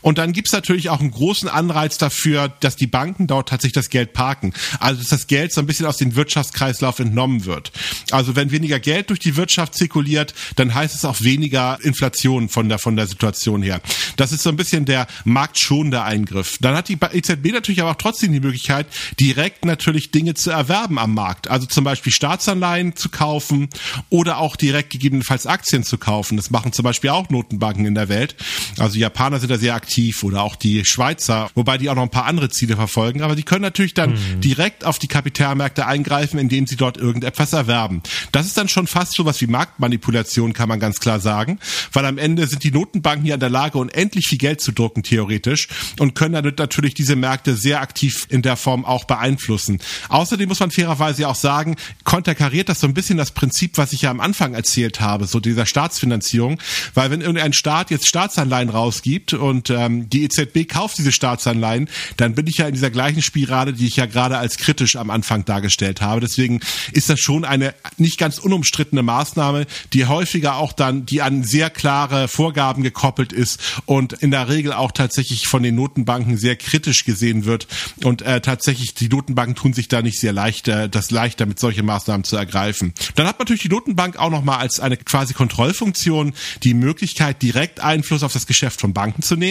und 0.02 0.18
dann 0.18 0.34
gibt's 0.34 0.52
natürlich 0.52 0.90
auch 0.90 1.00
einen 1.00 1.12
großen 1.12 1.50
Anreiz 1.50 1.98
dafür, 1.98 2.50
dass 2.60 2.76
die 2.76 2.88
Banken 2.88 3.28
dort 3.28 3.50
tatsächlich 3.50 3.74
das 3.74 3.90
Geld 3.90 4.14
parken. 4.14 4.54
Also 4.80 5.00
dass 5.00 5.10
das 5.10 5.28
Geld 5.28 5.54
so 5.54 5.62
ein 5.62 5.68
bisschen 5.68 5.86
aus 5.86 5.98
dem 5.98 6.16
Wirtschaftskreislauf 6.16 7.00
entnommen 7.00 7.46
wird. 7.46 7.72
Also 8.12 8.36
wenn 8.36 8.52
weniger 8.52 8.80
Geld 8.80 9.10
durch 9.10 9.20
die 9.20 9.36
Wirtschaft 9.36 9.76
zirkuliert, 9.76 10.34
dann 10.56 10.74
heißt 10.74 10.96
es 10.96 11.06
auch 11.06 11.22
weniger 11.22 11.80
Inflation 11.82 12.50
von 12.50 12.70
der, 12.70 12.80
von 12.80 12.96
der 12.96 13.08
Situation 13.08 13.62
her. 13.62 13.82
Das 14.16 14.32
ist 14.32 14.44
so 14.44 14.50
ein 14.50 14.56
bisschen 14.56 14.86
der 14.86 15.08
marktschonende 15.24 16.04
Eingriff. 16.04 16.58
Dann 16.62 16.76
hat 16.76 16.90
die 16.90 16.98
EZB 17.14 17.52
natürlich 17.52 17.82
aber 17.82 17.92
auch 17.92 17.96
trotzdem 17.96 18.32
die 18.34 18.40
Möglichkeit, 18.40 18.88
direkt 19.20 19.66
natürlich 19.66 20.12
Dinge 20.12 20.34
zu 20.34 20.52
erwerben 20.52 20.98
am 21.00 21.14
Markt. 21.14 21.48
Also 21.50 21.66
zum 21.66 21.84
Beispiel 21.84 22.12
Staatsanleihen 22.12 22.96
zu 22.96 23.10
kaufen 23.10 23.70
oder 24.10 24.38
auch 24.38 24.56
direkt 24.56 24.90
gegebenenfalls 24.90 25.46
Aktien 25.46 25.84
zu 25.84 25.98
kaufen. 25.98 26.38
Das 26.38 26.50
machen 26.50 26.74
zum 26.74 26.84
Beispiel 26.84 27.10
auch 27.10 27.30
Notenbanken 27.30 27.86
in 27.86 27.96
der 27.96 28.10
Welt. 28.10 28.36
Also 28.78 28.98
Japaner 28.98 29.40
sind 29.40 29.50
da 29.50 29.58
sehr 29.58 29.67
aktiv 29.72 30.24
oder 30.24 30.44
auch 30.44 30.56
die 30.56 30.84
Schweizer, 30.86 31.50
wobei 31.56 31.78
die 31.78 31.90
auch 31.90 31.96
noch 31.96 32.04
ein 32.04 32.10
paar 32.10 32.26
andere 32.26 32.50
Ziele 32.50 32.76
verfolgen. 32.76 33.22
Aber 33.22 33.36
die 33.36 33.44
können 33.44 33.62
natürlich 33.62 33.94
dann 33.94 34.12
mhm. 34.12 34.42
direkt 34.42 34.86
auf 34.86 35.00
die 35.00 35.08
Kapitalmärkte 35.08 35.86
eingreifen, 35.86 36.40
indem 36.40 36.68
sie 36.68 36.76
dort 36.76 36.98
irgendetwas 36.98 37.54
erwerben. 37.54 38.02
Das 38.32 38.46
ist 38.46 38.58
dann 38.58 38.70
schon 38.70 38.88
fast 38.88 39.14
so 39.14 39.26
was 39.26 39.42
wie 39.42 39.48
Marktmanipulation, 39.48 40.54
kann 40.54 40.70
man 40.70 40.80
ganz 40.80 41.00
klar 41.00 41.20
sagen, 41.20 41.60
weil 41.94 42.06
am 42.06 42.18
Ende 42.18 42.48
sind 42.48 42.64
die 42.64 42.72
Notenbanken 42.72 43.26
hier 43.26 43.34
in 43.34 43.40
der 43.40 43.50
Lage, 43.50 43.78
unendlich 43.78 44.28
viel 44.28 44.38
Geld 44.38 44.62
zu 44.62 44.72
drucken, 44.72 45.04
theoretisch, 45.04 45.68
und 46.00 46.16
können 46.16 46.34
damit 46.34 46.60
natürlich 46.60 46.94
diese 46.94 47.16
Märkte 47.16 47.56
sehr 47.56 47.82
aktiv 47.82 48.28
in 48.30 48.42
der 48.42 48.56
Form 48.56 48.86
auch 48.86 49.06
beeinflussen. 49.06 49.80
Außerdem 50.10 50.48
muss 50.48 50.60
man 50.60 50.72
fairerweise 50.72 51.28
auch 51.28 51.36
sagen, 51.36 51.76
konterkariert 52.04 52.70
das 52.70 52.80
so 52.80 52.88
ein 52.88 52.94
bisschen 52.94 53.18
das 53.18 53.32
Prinzip, 53.32 53.78
was 53.78 53.94
ich 53.94 54.04
ja 54.04 54.12
am 54.12 54.20
Anfang 54.20 54.54
erzählt 54.54 55.02
habe, 55.02 55.26
so 55.26 55.40
dieser 55.40 55.66
Staatsfinanzierung, 55.66 56.60
weil 56.94 57.12
wenn 57.12 57.22
irgendein 57.22 57.54
Staat 57.54 57.92
jetzt 57.92 58.08
Staatsanleihen 58.08 58.70
rausgibt 58.70 59.34
und 59.34 59.57
und 59.58 59.72
ähm, 59.72 60.08
die 60.08 60.24
EZB 60.24 60.68
kauft 60.68 61.00
diese 61.00 61.12
Staatsanleihen, 61.12 61.90
dann 62.18 62.36
bin 62.36 62.46
ich 62.46 62.58
ja 62.58 62.68
in 62.68 62.76
dieser 62.76 62.92
gleichen 62.92 63.24
Spirale, 63.24 63.74
die 63.74 63.88
ich 63.88 63.96
ja 63.96 64.06
gerade 64.06 64.38
als 64.38 64.58
kritisch 64.58 64.96
am 64.96 65.10
Anfang 65.10 65.46
dargestellt 65.46 66.00
habe. 66.00 66.22
Deswegen 66.22 66.60
ist 66.92 67.10
das 67.10 67.20
schon 67.20 67.44
eine 67.44 67.74
nicht 67.98 68.20
ganz 68.20 68.38
unumstrittene 68.38 69.02
Maßnahme, 69.02 69.66
die 69.94 70.06
häufiger 70.06 70.58
auch 70.58 70.74
dann, 70.74 71.08
die 71.08 71.24
an 71.24 71.44
sehr 71.44 71.72
klare 71.72 72.28
Vorgaben 72.28 72.84
gekoppelt 72.84 73.34
ist 73.34 73.60
und 73.88 74.14
in 74.14 74.30
der 74.30 74.48
Regel 74.48 74.74
auch 74.74 74.92
tatsächlich 74.92 75.48
von 75.48 75.64
den 75.64 75.74
Notenbanken 75.74 76.38
sehr 76.38 76.56
kritisch 76.56 77.04
gesehen 77.04 77.46
wird. 77.46 77.68
Und 78.04 78.22
äh, 78.22 78.42
tatsächlich, 78.42 78.94
die 78.94 79.10
Notenbanken 79.10 79.56
tun 79.56 79.74
sich 79.74 79.88
da 79.88 80.04
nicht 80.04 80.20
sehr 80.20 80.34
leicht, 80.34 80.68
äh, 80.68 80.88
das 80.88 81.10
leichter 81.10 81.48
mit 81.48 81.58
solche 81.58 81.82
Maßnahmen 81.82 82.26
zu 82.26 82.36
ergreifen. 82.36 82.94
Dann 83.16 83.26
hat 83.26 83.40
natürlich 83.40 83.64
die 83.64 83.70
Notenbank 83.70 84.18
auch 84.18 84.30
nochmal 84.30 84.60
als 84.60 84.80
eine 84.80 84.98
quasi 84.98 85.34
Kontrollfunktion 85.34 86.34
die 86.64 86.76
Möglichkeit, 86.76 87.42
direkt 87.42 87.80
Einfluss 87.80 88.22
auf 88.22 88.34
das 88.34 88.46
Geschäft 88.46 88.80
von 88.82 88.94
Banken 88.94 89.24
zu 89.24 89.36
nehmen. 89.36 89.47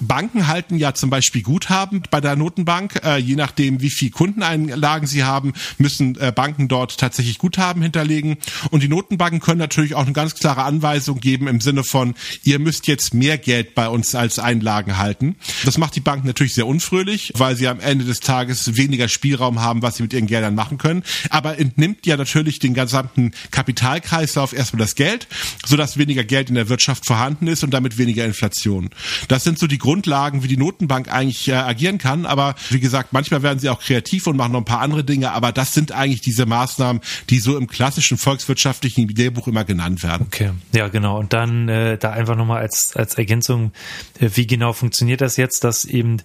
Banken 0.00 0.46
halten 0.46 0.76
ja 0.76 0.94
zum 0.94 1.10
Beispiel 1.10 1.42
Guthaben 1.42 2.02
bei 2.10 2.20
der 2.20 2.36
Notenbank. 2.36 3.00
Äh, 3.04 3.18
je 3.18 3.36
nachdem, 3.36 3.80
wie 3.80 3.90
viel 3.90 4.10
Kundeneinlagen 4.10 5.06
sie 5.06 5.24
haben, 5.24 5.52
müssen 5.78 6.18
äh, 6.18 6.32
Banken 6.34 6.68
dort 6.68 6.98
tatsächlich 6.98 7.38
Guthaben 7.38 7.82
hinterlegen. 7.82 8.36
Und 8.70 8.82
die 8.82 8.88
Notenbanken 8.88 9.40
können 9.40 9.58
natürlich 9.58 9.94
auch 9.94 10.04
eine 10.04 10.12
ganz 10.12 10.34
klare 10.34 10.62
Anweisung 10.62 11.20
geben 11.20 11.48
im 11.48 11.60
Sinne 11.60 11.84
von, 11.84 12.14
ihr 12.44 12.58
müsst 12.58 12.86
jetzt 12.86 13.14
mehr 13.14 13.38
Geld 13.38 13.74
bei 13.74 13.88
uns 13.88 14.14
als 14.14 14.38
Einlagen 14.38 14.98
halten. 14.98 15.36
Das 15.64 15.78
macht 15.78 15.96
die 15.96 16.00
Banken 16.00 16.26
natürlich 16.26 16.54
sehr 16.54 16.66
unfröhlich, 16.66 17.32
weil 17.36 17.56
sie 17.56 17.68
am 17.68 17.80
Ende 17.80 18.04
des 18.04 18.20
Tages 18.20 18.76
weniger 18.76 19.08
Spielraum 19.08 19.60
haben, 19.60 19.82
was 19.82 19.96
sie 19.96 20.02
mit 20.02 20.12
ihren 20.12 20.26
Geldern 20.26 20.54
machen 20.54 20.78
können. 20.78 21.02
Aber 21.30 21.58
entnimmt 21.58 22.06
ja 22.06 22.16
natürlich 22.16 22.58
den 22.58 22.74
gesamten 22.74 23.32
Kapitalkreislauf 23.50 24.52
erstmal 24.52 24.80
das 24.80 24.94
Geld, 24.94 25.28
sodass 25.66 25.98
weniger 25.98 26.24
Geld 26.24 26.48
in 26.48 26.54
der 26.54 26.68
Wirtschaft 26.68 27.06
vorhanden 27.06 27.46
ist 27.46 27.64
und 27.64 27.72
damit 27.72 27.98
weniger 27.98 28.24
Inflation. 28.24 28.90
Das 29.28 29.37
sind 29.44 29.58
so 29.58 29.66
die 29.66 29.78
Grundlagen, 29.78 30.42
wie 30.42 30.48
die 30.48 30.56
Notenbank 30.56 31.12
eigentlich 31.12 31.48
äh, 31.48 31.54
agieren 31.54 31.98
kann. 31.98 32.26
Aber 32.26 32.54
wie 32.70 32.80
gesagt, 32.80 33.12
manchmal 33.12 33.42
werden 33.42 33.58
sie 33.58 33.68
auch 33.68 33.80
kreativ 33.80 34.26
und 34.26 34.36
machen 34.36 34.52
noch 34.52 34.60
ein 34.60 34.64
paar 34.64 34.80
andere 34.80 35.04
Dinge. 35.04 35.32
Aber 35.32 35.52
das 35.52 35.74
sind 35.74 35.92
eigentlich 35.92 36.20
diese 36.20 36.46
Maßnahmen, 36.46 37.02
die 37.30 37.38
so 37.38 37.56
im 37.56 37.66
klassischen 37.66 38.18
volkswirtschaftlichen 38.18 39.08
Lehrbuch 39.08 39.48
immer 39.48 39.64
genannt 39.64 40.02
werden. 40.02 40.26
Okay, 40.26 40.50
ja 40.72 40.88
genau. 40.88 41.18
Und 41.18 41.32
dann 41.32 41.68
äh, 41.68 41.98
da 41.98 42.10
einfach 42.10 42.36
nochmal 42.36 42.60
als, 42.60 42.94
als 42.96 43.14
Ergänzung, 43.14 43.72
äh, 44.20 44.30
wie 44.34 44.46
genau 44.46 44.72
funktioniert 44.72 45.20
das 45.20 45.36
jetzt, 45.36 45.64
dass 45.64 45.84
eben, 45.84 46.22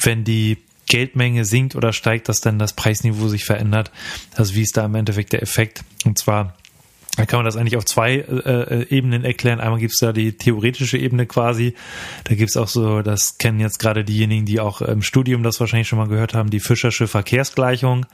wenn 0.00 0.24
die 0.24 0.58
Geldmenge 0.88 1.44
sinkt 1.44 1.74
oder 1.74 1.92
steigt, 1.92 2.28
dass 2.28 2.40
dann 2.40 2.58
das 2.58 2.72
Preisniveau 2.72 3.28
sich 3.28 3.44
verändert. 3.44 3.90
Also 4.36 4.54
wie 4.54 4.62
ist 4.62 4.76
da 4.76 4.84
im 4.84 4.94
Endeffekt 4.94 5.32
der 5.32 5.42
Effekt? 5.42 5.82
Und 6.04 6.18
zwar 6.18 6.54
da 7.16 7.26
kann 7.26 7.38
man 7.38 7.44
das 7.44 7.56
eigentlich 7.56 7.76
auf 7.76 7.84
zwei 7.84 8.16
äh, 8.16 8.82
äh 8.82 8.86
Ebenen 8.88 9.24
erklären. 9.24 9.60
Einmal 9.60 9.80
gibt 9.80 9.94
es 9.94 10.00
da 10.00 10.12
die 10.12 10.36
theoretische 10.36 10.98
Ebene 10.98 11.26
quasi. 11.26 11.74
Da 12.24 12.34
gibt 12.34 12.50
es 12.50 12.56
auch 12.56 12.68
so, 12.68 13.02
das 13.02 13.38
kennen 13.38 13.58
jetzt 13.58 13.78
gerade 13.78 14.04
diejenigen, 14.04 14.44
die 14.44 14.60
auch 14.60 14.82
im 14.82 15.02
Studium 15.02 15.42
das 15.42 15.58
wahrscheinlich 15.58 15.88
schon 15.88 15.98
mal 15.98 16.08
gehört 16.08 16.34
haben, 16.34 16.50
die 16.50 16.60
Fischersche 16.60 17.08
Verkehrsgleichung. 17.08 18.06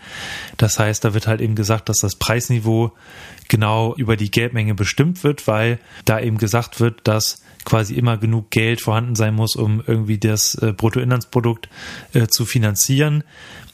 Das 0.56 0.78
heißt, 0.78 1.04
da 1.04 1.14
wird 1.14 1.26
halt 1.26 1.40
eben 1.40 1.54
gesagt, 1.54 1.88
dass 1.88 1.98
das 1.98 2.16
Preisniveau 2.16 2.92
genau 3.48 3.94
über 3.96 4.16
die 4.16 4.30
Geldmenge 4.30 4.74
bestimmt 4.74 5.24
wird, 5.24 5.46
weil 5.46 5.78
da 6.04 6.20
eben 6.20 6.38
gesagt 6.38 6.80
wird, 6.80 7.00
dass 7.04 7.42
quasi 7.64 7.94
immer 7.94 8.16
genug 8.16 8.50
Geld 8.50 8.80
vorhanden 8.80 9.14
sein 9.14 9.34
muss, 9.34 9.56
um 9.56 9.82
irgendwie 9.86 10.18
das 10.18 10.54
äh, 10.56 10.72
Bruttoinlandsprodukt 10.72 11.68
äh, 12.12 12.26
zu 12.26 12.44
finanzieren. 12.44 13.24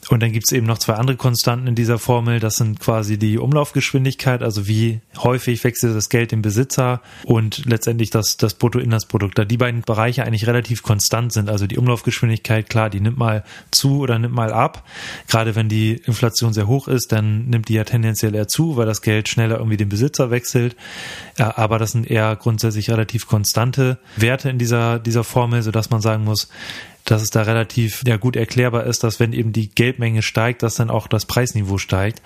Und 0.09 0.23
dann 0.23 0.33
gibt 0.33 0.47
es 0.49 0.57
eben 0.57 0.67
noch 0.67 0.79
zwei 0.79 0.95
andere 0.95 1.17
Konstanten 1.17 1.67
in 1.67 1.75
dieser 1.75 1.99
Formel. 1.99 2.41
Das 2.41 2.57
sind 2.57 2.81
quasi 2.81 3.19
die 3.19 3.39
Umlaufgeschwindigkeit, 3.39 4.43
also 4.43 4.67
wie 4.67 5.01
häufig 5.19 5.63
wechselt 5.65 5.95
das 5.95 6.09
Geld 6.09 6.33
dem 6.33 6.43
Besitzer 6.43 7.03
und 7.25 7.67
letztendlich 7.67 8.11
das, 8.11 8.37
das 8.37 8.55
Bruttoinlandsprodukt. 8.55 9.39
Da 9.39 9.45
die 9.45 9.57
beiden 9.57 9.83
Bereiche 9.83 10.25
eigentlich 10.25 10.47
relativ 10.47 10.83
konstant 10.83 11.33
sind. 11.33 11.51
Also 11.51 11.67
die 11.67 11.79
Umlaufgeschwindigkeit, 11.79 12.71
klar, 12.71 12.91
die 12.91 13.01
nimmt 13.01 13.19
mal 13.19 13.45
zu 13.71 13.99
oder 14.01 14.19
nimmt 14.19 14.35
mal 14.35 14.53
ab. 14.53 14.85
Gerade 15.29 15.55
wenn 15.55 15.69
die 15.69 16.01
Inflation 16.05 16.53
sehr 16.53 16.67
hoch 16.67 16.89
ist, 16.89 17.13
dann 17.13 17.47
nimmt 17.47 17.69
die 17.69 17.75
ja 17.75 17.85
tendenziell 17.85 18.35
eher 18.35 18.49
zu, 18.49 18.77
weil 18.77 18.87
das 18.87 19.03
Geld 19.03 19.29
schneller 19.29 19.59
irgendwie 19.59 19.77
den 19.77 19.89
Besitzer 19.89 20.31
wechselt. 20.31 20.77
Aber 21.37 21.79
das 21.79 21.93
sind 21.93 22.11
eher 22.11 22.35
grundsätzlich 22.37 22.91
relativ 22.91 23.27
konstante 23.27 23.99
Werte 24.17 24.49
in 24.49 24.59
dieser, 24.59 24.99
dieser 24.99 25.25
Formel, 25.25 25.63
sodass 25.63 25.91
man 25.91 26.01
sagen 26.01 26.25
muss, 26.25 26.49
dass 27.11 27.23
es 27.23 27.31
da 27.31 27.43
relativ 27.43 28.03
ja, 28.07 28.17
gut 28.17 28.37
erklärbar 28.37 28.85
ist, 28.85 29.03
dass 29.05 29.19
wenn 29.21 29.33
eben 29.33 29.53
die 29.53 29.69
Geldmenge 29.69 30.23
steigt, 30.23 30.63
dass 30.63 30.77
dann 30.77 30.91
auch 30.91 31.09
das 31.09 31.27
Preisniveau 31.27 31.79
steigt. 31.79 32.21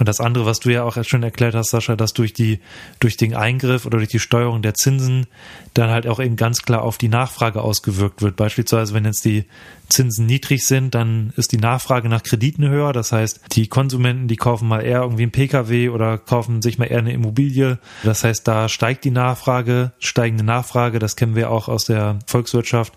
Und 0.00 0.08
das 0.08 0.18
andere, 0.18 0.46
was 0.46 0.60
du 0.60 0.70
ja 0.70 0.82
auch 0.82 0.96
schon 1.04 1.22
erklärt 1.22 1.54
hast, 1.54 1.70
Sascha, 1.70 1.94
dass 1.94 2.14
durch 2.14 2.32
die, 2.32 2.58
durch 3.00 3.18
den 3.18 3.34
Eingriff 3.34 3.84
oder 3.84 3.98
durch 3.98 4.08
die 4.08 4.18
Steuerung 4.18 4.62
der 4.62 4.72
Zinsen 4.72 5.26
dann 5.74 5.90
halt 5.90 6.06
auch 6.06 6.20
eben 6.20 6.36
ganz 6.36 6.62
klar 6.62 6.80
auf 6.82 6.96
die 6.96 7.08
Nachfrage 7.08 7.60
ausgewirkt 7.60 8.22
wird. 8.22 8.34
Beispielsweise, 8.34 8.94
wenn 8.94 9.04
jetzt 9.04 9.26
die 9.26 9.44
Zinsen 9.90 10.24
niedrig 10.24 10.64
sind, 10.64 10.94
dann 10.94 11.34
ist 11.36 11.52
die 11.52 11.58
Nachfrage 11.58 12.08
nach 12.08 12.22
Krediten 12.22 12.66
höher. 12.66 12.94
Das 12.94 13.12
heißt, 13.12 13.40
die 13.52 13.66
Konsumenten, 13.66 14.26
die 14.26 14.36
kaufen 14.36 14.68
mal 14.68 14.80
eher 14.80 15.02
irgendwie 15.02 15.24
einen 15.24 15.32
Pkw 15.32 15.90
oder 15.90 16.16
kaufen 16.16 16.62
sich 16.62 16.78
mal 16.78 16.86
eher 16.86 17.00
eine 17.00 17.12
Immobilie. 17.12 17.78
Das 18.02 18.24
heißt, 18.24 18.48
da 18.48 18.70
steigt 18.70 19.04
die 19.04 19.10
Nachfrage, 19.10 19.92
steigende 19.98 20.44
Nachfrage, 20.44 20.98
das 20.98 21.14
kennen 21.14 21.36
wir 21.36 21.50
auch 21.50 21.68
aus 21.68 21.84
der 21.84 22.20
Volkswirtschaft, 22.26 22.94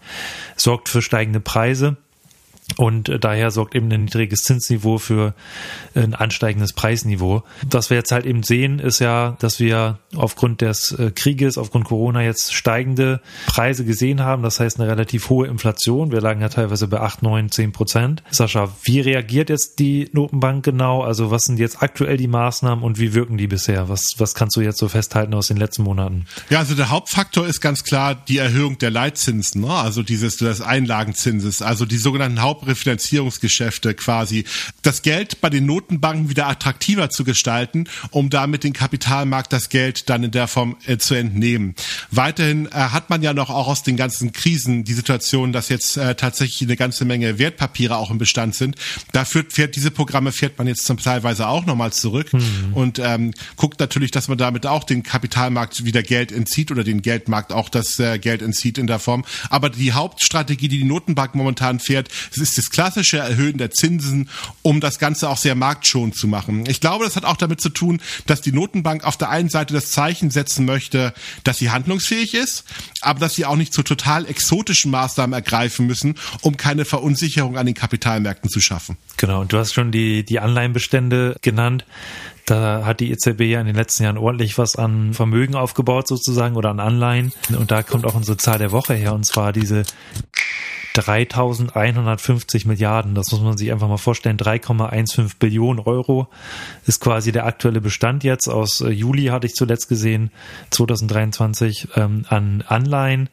sorgt 0.56 0.88
für 0.88 1.02
steigende 1.02 1.42
Preise. 1.42 1.98
Und 2.78 3.10
äh, 3.10 3.20
daher 3.20 3.52
sorgt 3.52 3.76
eben 3.76 3.92
ein 3.92 4.06
niedriges 4.06 4.44
Zinsniveau 4.44 4.98
für 4.98 5.34
ein 5.96 6.16
ansteigendes 6.16 6.74
Preisniveau. 6.74 7.44
Was 7.70 7.90
wir 7.90 7.98
jetzt 7.98 8.12
halt 8.12 8.26
eben 8.26 8.44
sehen, 8.44 8.80
ist 8.80 9.00
ja, 9.00 9.36
dass 9.40 9.60
wir 9.60 10.00
aufgrund 10.16 10.62
des 10.62 10.92
äh, 10.92 11.12
Krieges, 11.12 11.58
aufgrund 11.58 11.86
Corona 11.86 12.24
jetzt 12.24 12.54
steigende 12.54 13.22
Preise 13.46 13.86
gesehen 13.86 14.22
haben. 14.22 14.44
Das 14.44 14.60
heißt 14.60 14.80
eine 14.80 14.90
relativ 14.90 15.30
hohe 15.30 15.48
Inflation. 15.48 16.12
Wir 16.12 16.22
lagen 16.22 16.42
ja 16.42 16.50
teilweise 16.50 16.88
bei 16.88 17.00
8, 17.00 17.22
9, 17.22 17.52
10 17.52 17.72
Prozent. 17.72 18.24
Sascha, 18.32 18.70
wie 18.84 19.02
reagiert 19.02 19.50
jetzt 19.50 19.80
die 19.80 20.10
Notenbank 20.14 20.66
genau? 20.66 21.02
Also 21.02 21.32
was 21.32 21.46
sind 21.46 21.60
jetzt 21.60 21.82
aktuell 21.84 22.18
die 22.18 22.28
Maßnahmen 22.28 22.84
und 22.84 23.00
wie 23.00 23.14
wirken 23.14 23.38
die 23.38 23.48
bisher? 23.48 23.90
Was, 23.90 24.14
was 24.18 24.34
kannst 24.34 24.56
du 24.56 24.62
jetzt 24.62 24.80
so 24.80 24.90
festhalten 24.90 25.34
aus 25.34 25.48
den 25.48 25.58
letzten 25.58 25.84
Monaten? 25.84 26.26
Ja, 26.50 26.60
also 26.60 26.76
der 26.76 26.90
Hauptfaktor 26.90 27.46
ist 27.46 27.62
ganz 27.62 27.84
klar 27.84 28.16
die 28.16 28.38
Erhöhung 28.38 28.78
der 28.78 28.92
Leitzinsen, 28.92 29.62
ne? 29.62 29.72
also 29.72 30.02
dieses 30.02 30.38
des 30.38 30.62
Einlagenzinses, 30.62 31.62
also 31.62 31.86
die 31.86 31.98
sogenannten 31.98 32.42
Haupt 32.42 32.53
Refinanzierungsgeschäfte 32.62 33.94
quasi, 33.96 34.46
das 34.82 35.02
Geld 35.02 35.42
bei 35.42 35.50
den 35.50 35.66
Notenbanken 35.66 36.30
wieder 36.30 36.48
attraktiver 36.48 37.10
zu 37.10 37.24
gestalten, 37.24 37.86
um 38.12 38.30
damit 38.30 38.64
den 38.64 38.74
Kapitalmarkt 38.74 39.52
das 39.52 39.70
Geld 39.70 40.10
dann 40.10 40.24
in 40.24 40.32
der 40.32 40.48
Form 40.48 40.78
äh, 40.86 40.98
zu 40.98 41.16
entnehmen. 41.16 41.76
Weiterhin 42.12 42.68
äh, 42.68 42.72
hat 42.72 43.10
man 43.10 43.24
ja 43.24 43.34
noch 43.34 43.50
auch 43.50 43.68
aus 43.68 43.84
den 43.84 43.98
ganzen 43.98 44.32
Krisen 44.32 44.84
die 44.84 44.94
Situation, 44.94 45.52
dass 45.54 45.70
jetzt 45.70 45.98
äh, 45.98 46.16
tatsächlich 46.16 46.62
eine 46.62 46.76
ganze 46.76 47.06
Menge 47.06 47.40
Wertpapiere 47.40 47.98
auch 47.98 48.12
im 48.12 48.18
Bestand 48.18 48.56
sind. 48.56 48.76
Dafür 49.12 49.46
fährt 49.50 49.76
diese 49.76 49.92
Programme 49.92 50.32
fährt 50.32 50.58
man 50.58 50.68
jetzt 50.68 50.86
zum 50.86 50.98
teilweise 50.98 51.48
auch 51.48 51.66
nochmal 51.66 51.92
zurück 51.94 52.32
mhm. 52.34 52.74
und 52.74 53.00
ähm, 53.00 53.34
guckt 53.56 53.80
natürlich, 53.80 54.12
dass 54.12 54.28
man 54.28 54.38
damit 54.38 54.66
auch 54.66 54.84
den 54.84 55.04
Kapitalmarkt 55.04 55.86
wieder 55.86 56.04
Geld 56.04 56.32
entzieht 56.32 56.72
oder 56.72 56.84
den 56.84 57.02
Geldmarkt 57.02 57.52
auch 57.52 57.70
das 57.70 58.00
äh, 58.00 58.20
Geld 58.20 58.42
entzieht 58.42 58.78
in 58.78 58.88
der 58.88 59.00
Form. 59.00 59.26
Aber 59.50 59.70
die 59.70 59.94
Hauptstrategie, 59.94 60.68
die 60.68 60.80
die 60.80 60.84
Notenbank 60.84 61.36
momentan 61.36 61.80
fährt, 61.80 62.10
ist 62.44 62.58
das 62.58 62.70
klassische 62.70 63.18
Erhöhen 63.18 63.58
der 63.58 63.72
Zinsen, 63.72 64.30
um 64.62 64.82
das 64.82 65.00
Ganze 65.00 65.30
auch 65.30 65.38
sehr 65.38 65.56
marktschonend 65.56 66.16
zu 66.16 66.28
machen. 66.28 66.66
Ich 66.68 66.82
glaube, 66.82 67.06
das 67.06 67.16
hat 67.16 67.26
auch 67.26 67.38
damit 67.38 67.62
zu 67.62 67.70
tun, 67.70 68.02
dass 68.28 68.42
die 68.42 68.52
Notenbank 68.52 69.04
auf 69.06 69.18
der 69.18 69.30
einen 69.30 69.50
Seite 69.50 69.74
das 69.74 69.90
Zeichen 69.90 70.30
setzen 70.30 70.66
möchte, 70.66 71.14
dass 71.44 71.58
sie 71.58 71.72
handlungsfähig 71.72 72.36
ist, 72.36 72.66
aber 73.02 73.20
dass 73.20 73.34
sie 73.34 73.46
auch 73.46 73.56
nicht 73.56 73.74
zu 73.74 73.82
total 73.82 74.26
exotischen 74.28 74.92
Maßnahmen 74.92 75.34
ergreifen 75.34 75.88
müssen, 75.88 76.16
um 76.42 76.58
keine 76.58 76.86
Verunsicherung 76.86 77.58
an 77.58 77.66
den 77.66 77.76
Kapitalmärkten 77.76 78.50
zu 78.50 78.60
schaffen. 78.60 78.98
Genau, 79.18 79.42
und 79.42 79.54
du 79.54 79.58
hast 79.58 79.74
schon 79.74 79.92
die, 79.92 80.24
die 80.24 80.40
Anleihenbestände 80.40 81.38
genannt. 81.42 81.86
Da 82.46 82.86
hat 82.86 83.00
die 83.00 83.10
EZB 83.12 83.42
ja 83.42 83.62
in 83.62 83.68
den 83.68 83.76
letzten 83.76 84.04
Jahren 84.04 84.18
ordentlich 84.18 84.58
was 84.58 84.76
an 84.76 85.14
Vermögen 85.14 85.56
aufgebaut 85.56 86.08
sozusagen 86.10 86.58
oder 86.58 86.72
an 86.72 86.82
Anleihen. 86.82 87.32
Und 87.58 87.72
da 87.72 87.84
kommt 87.84 88.06
auch 88.06 88.16
unsere 88.16 88.36
Zahl 88.38 88.58
der 88.58 88.72
Woche 88.72 88.94
her, 88.94 89.14
und 89.14 89.26
zwar 89.26 89.54
diese 89.54 89.84
3150 90.94 92.66
Milliarden. 92.66 93.16
Das 93.16 93.32
muss 93.32 93.42
man 93.42 93.58
sich 93.58 93.72
einfach 93.72 93.88
mal 93.88 93.98
vorstellen. 93.98 94.38
3,15 94.38 95.34
Billionen 95.40 95.84
Euro 95.84 96.28
ist 96.86 97.02
quasi 97.02 97.32
der 97.32 97.46
aktuelle 97.46 97.82
Bestand 97.82 98.24
jetzt. 98.24 98.48
Aus 98.48 98.82
äh, 98.82 98.90
Juli 98.90 99.26
hatte 99.26 99.48
ich 99.48 99.56
zuletzt 99.56 99.90
gesehen, 99.90 100.32
2023 100.70 101.90
ähm, 101.96 102.26
an 102.30 102.64
Anleihen. 102.68 103.30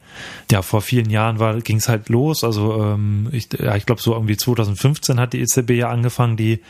Ja, 0.51 0.61
vor 0.61 0.81
vielen 0.81 1.09
Jahren 1.09 1.39
war 1.39 1.59
ging 1.61 1.77
es 1.77 1.87
halt 1.87 2.09
los. 2.09 2.43
Also 2.43 2.81
ähm, 2.81 3.29
ich, 3.31 3.49
ja, 3.57 3.75
ich 3.75 3.85
glaube 3.85 4.01
so 4.01 4.13
irgendwie 4.13 4.37
2015 4.37 5.19
hat 5.19 5.33
die 5.33 5.41
EZB 5.41 5.71
ja 5.71 5.89
angefangen, 5.89 6.37
die 6.37 6.61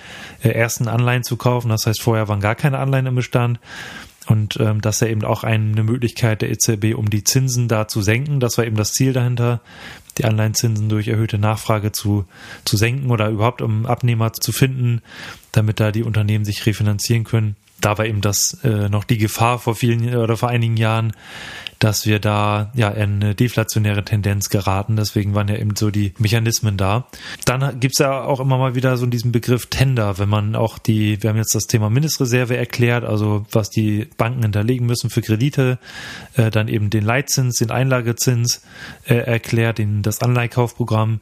äh, 0.44 0.50
ersten 0.50 0.88
Anleihen 0.88 1.24
zu 1.24 1.38
kaufen. 1.38 1.70
Das 1.70 1.88
heißt, 1.88 2.02
vorher 2.02 2.28
waren 2.28 2.42
gar 2.42 2.56
keine 2.56 2.80
Anleihen 2.80 3.06
im 3.06 3.16
Bestand. 3.16 3.60
Und 4.28 4.58
ähm, 4.60 4.82
das 4.82 4.96
ist 4.96 5.02
ja 5.02 5.08
eben 5.08 5.24
auch 5.24 5.44
eine 5.44 5.84
Möglichkeit 5.84 6.42
der 6.42 6.52
EZB, 6.52 6.94
um 6.96 7.10
die 7.10 7.24
Zinsen 7.24 7.68
da 7.68 7.88
zu 7.88 8.02
senken. 8.02 8.40
Das 8.40 8.58
war 8.58 8.66
eben 8.66 8.76
das 8.76 8.94
Ziel 8.94 9.14
dahinter, 9.14 9.62
die 10.18 10.26
Anleihenzinsen 10.26 10.90
durch 10.90 11.08
erhöhte 11.08 11.40
Nachfrage 11.40 11.92
zu, 11.92 12.26
zu 12.64 12.78
senken 12.78 13.10
oder 13.10 13.30
überhaupt 13.30 13.62
um 13.62 13.86
Abnehmer 13.86 14.34
zu 14.34 14.52
finden, 14.52 15.02
damit 15.52 15.80
da 15.80 15.92
die 15.92 16.04
Unternehmen 16.04 16.46
sich 16.46 16.66
refinanzieren 16.66 17.24
können. 17.24 17.56
da 17.80 17.98
war 17.98 18.06
eben 18.06 18.22
das 18.22 18.60
äh, 18.64 18.90
noch 18.90 19.06
die 19.06 19.18
Gefahr 19.18 19.58
vor 19.58 19.76
vielen 19.76 20.16
oder 20.16 20.38
vor 20.38 20.50
einigen 20.50 20.78
Jahren, 20.78 21.14
dass 21.82 22.06
wir 22.06 22.20
da 22.20 22.72
ja 22.76 22.90
in 22.90 23.16
eine 23.16 23.36
deflationäre 23.36 24.06
Tendenz 24.06 24.50
geraten. 24.50 24.96
Deswegen 24.96 25.34
waren 25.34 25.48
ja 25.48 25.56
eben 25.56 25.76
so 25.76 25.90
die 25.90 26.14
Mechanismen 26.20 26.78
da. 26.78 27.08
Dann 27.46 27.80
gibt's 27.80 27.98
ja 27.98 28.24
auch 28.24 28.40
immer 28.40 28.60
mal 28.60 28.76
wieder 28.76 28.98
so 28.98 29.08
diesen 29.08 29.32
Begriff 29.32 29.66
Tender, 29.66 30.20
wenn 30.20 30.30
man 30.30 30.56
auch 30.56 30.78
die, 30.78 31.22
wir 31.24 31.32
haben 31.32 31.38
jetzt 31.38 31.56
das 31.56 31.66
Thema 31.66 31.90
Mindestreserve 31.90 32.56
erklärt, 32.56 33.04
also 33.04 33.48
was 33.52 33.72
die 33.72 34.08
Banken 34.16 34.44
hinterlegen 34.44 34.86
müssen 34.86 35.10
für 35.10 35.24
Kredite, 35.24 35.80
äh, 36.36 36.52
dann 36.52 36.68
eben 36.68 36.92
den 36.92 37.04
Leitzins, 37.04 37.58
den 37.58 37.72
Einlagezins 37.72 38.62
äh, 39.06 39.16
erklärt, 39.16 39.80
den, 39.80 40.04
das 40.04 40.22
Anleihkaufprogramm. 40.22 41.20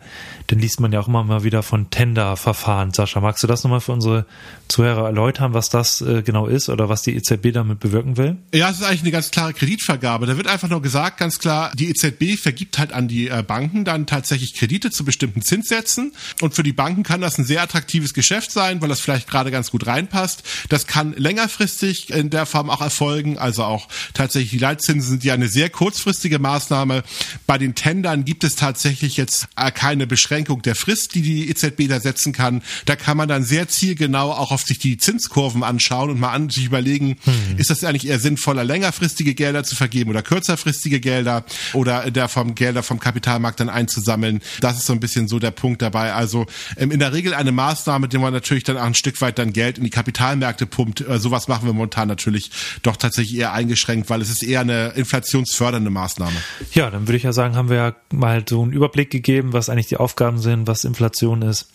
Dann 0.48 0.60
liest 0.60 0.82
man 0.82 0.92
ja 0.92 1.00
auch 1.00 1.08
immer 1.08 1.24
mal 1.24 1.46
wieder 1.46 1.64
von 1.64 1.90
Tender-Verfahren. 1.90 2.92
Sascha, 2.92 3.22
magst 3.22 3.42
du 3.44 3.48
das 3.48 3.64
nochmal 3.64 3.80
für 3.80 3.94
unsere 3.94 4.26
Zuhörer 4.68 5.06
erläutern, 5.06 5.54
was 5.54 5.70
das 5.70 6.02
äh, 6.02 6.22
genau 6.22 6.48
ist 6.48 6.68
oder 6.68 6.90
was 6.90 7.02
die 7.02 7.16
EZB 7.16 7.54
damit 7.54 7.80
bewirken 7.80 8.18
will? 8.18 8.36
Ja, 8.54 8.70
es 8.70 8.82
ist 8.82 8.84
eigentlich 8.84 9.04
eine 9.04 9.12
ganz 9.12 9.32
klare 9.32 9.54
Kreditvergabe. 9.54 10.26
Da 10.26 10.36
wird 10.36 10.49
einfach 10.50 10.70
nur 10.70 10.82
gesagt, 10.82 11.18
ganz 11.18 11.40
klar, 11.40 11.72
die 11.76 11.90
EZB 11.90 12.38
vergibt 12.40 12.78
halt 12.78 12.92
an 12.92 13.08
die 13.08 13.28
äh, 13.28 13.44
Banken 13.46 13.86
dann 13.86 14.06
tatsächlich 14.08 14.54
Kredite 14.54 14.92
zu 14.92 15.06
bestimmten 15.06 15.42
Zinssätzen. 15.42 16.14
Und 16.42 16.56
für 16.56 16.64
die 16.64 16.74
Banken 16.74 17.04
kann 17.04 17.22
das 17.22 17.38
ein 17.38 17.46
sehr 17.46 17.62
attraktives 17.62 18.14
Geschäft 18.14 18.52
sein, 18.52 18.82
weil 18.82 18.90
das 18.90 19.00
vielleicht 19.00 19.28
gerade 19.28 19.52
ganz 19.52 19.72
gut 19.72 19.88
reinpasst. 19.88 20.44
Das 20.70 20.88
kann 20.88 21.14
längerfristig 21.16 22.10
in 22.10 22.30
der 22.30 22.46
Form 22.46 22.70
auch 22.70 22.82
erfolgen. 22.82 23.38
Also 23.38 23.64
auch 23.64 23.88
tatsächlich 24.14 24.52
die 24.52 24.58
Leitzinsen 24.58 25.10
sind 25.10 25.24
ja 25.24 25.34
eine 25.34 25.48
sehr 25.48 25.70
kurzfristige 25.70 26.40
Maßnahme. 26.40 27.04
Bei 27.48 27.58
den 27.58 27.76
Tendern 27.76 28.26
gibt 28.26 28.44
es 28.44 28.56
tatsächlich 28.56 29.18
jetzt 29.18 29.48
äh, 29.56 29.72
keine 29.72 30.08
Beschränkung 30.08 30.62
der 30.62 30.76
Frist, 30.76 31.16
die 31.16 31.22
die 31.22 31.50
EZB 31.50 31.88
da 31.88 32.00
setzen 32.00 32.34
kann. 32.34 32.62
Da 32.86 32.96
kann 32.96 33.18
man 33.18 33.28
dann 33.28 33.44
sehr 33.44 33.68
zielgenau 33.68 34.32
auch 34.32 34.52
auf 34.52 34.64
sich 34.64 34.80
die 34.80 34.98
Zinskurven 34.98 35.64
anschauen 35.64 36.10
und 36.10 36.20
mal 36.20 36.32
an 36.32 36.50
sich 36.50 36.66
überlegen, 36.66 37.18
hm. 37.24 37.58
ist 37.58 37.70
das 37.70 37.84
eigentlich 37.84 38.08
eher 38.08 38.20
sinnvoller, 38.20 38.64
längerfristige 38.64 39.36
Gelder 39.36 39.64
zu 39.64 39.76
vergeben 39.76 40.10
oder 40.10 40.22
kürzerfristige 40.40 41.02
Gelder 41.02 41.44
oder 41.74 42.10
der 42.12 42.30
vom 42.30 42.56
Gelder 42.56 42.82
vom 42.82 43.00
Kapitalmarkt 43.00 43.60
dann 43.60 43.68
einzusammeln. 43.70 44.42
Das 44.62 44.78
ist 44.78 44.86
so 44.86 44.94
ein 44.94 45.02
bisschen 45.02 45.28
so 45.28 45.38
der 45.38 45.52
Punkt 45.52 45.82
dabei. 45.82 46.14
Also 46.14 46.46
ähm, 46.78 46.92
in 46.92 47.00
der 47.00 47.12
Regel 47.12 47.34
eine 47.34 47.52
Maßnahme, 47.52 48.08
die 48.08 48.18
man 48.18 48.32
natürlich 48.32 48.64
dann 48.64 48.78
auch 48.78 48.84
ein 48.84 48.94
Stück 48.94 49.20
weit 49.20 49.38
dann 49.38 49.52
Geld 49.52 49.78
in 49.78 49.84
die 49.84 49.90
Kapitalmärkte 49.90 50.66
pumpt. 50.66 51.02
Äh, 51.02 51.20
sowas 51.20 51.50
machen 51.50 51.66
wir 51.66 51.74
momentan 51.74 52.08
natürlich 52.08 52.52
doch 52.84 52.96
tatsächlich 52.96 53.38
eher 53.38 53.52
eingeschränkt, 53.52 54.10
weil 54.10 54.22
es 54.22 54.30
ist 54.30 54.42
eher 54.42 54.62
eine 54.62 54.90
inflationsfördernde 54.96 55.90
Maßnahme. 55.90 56.38
Ja, 56.72 56.90
dann 56.90 57.08
würde 57.08 57.18
ich 57.18 57.24
ja 57.24 57.34
sagen, 57.34 57.56
haben 57.56 57.70
wir 57.70 57.78
ja 57.78 57.96
mal 58.12 58.46
so 58.48 58.62
einen 58.62 58.72
Überblick 58.72 59.10
gegeben, 59.10 59.52
was 59.52 59.70
eigentlich 59.70 59.88
die 59.88 59.98
Aufgaben 59.98 60.40
sind, 60.40 60.68
was 60.68 60.86
Inflation 60.86 61.42
ist 61.42 61.68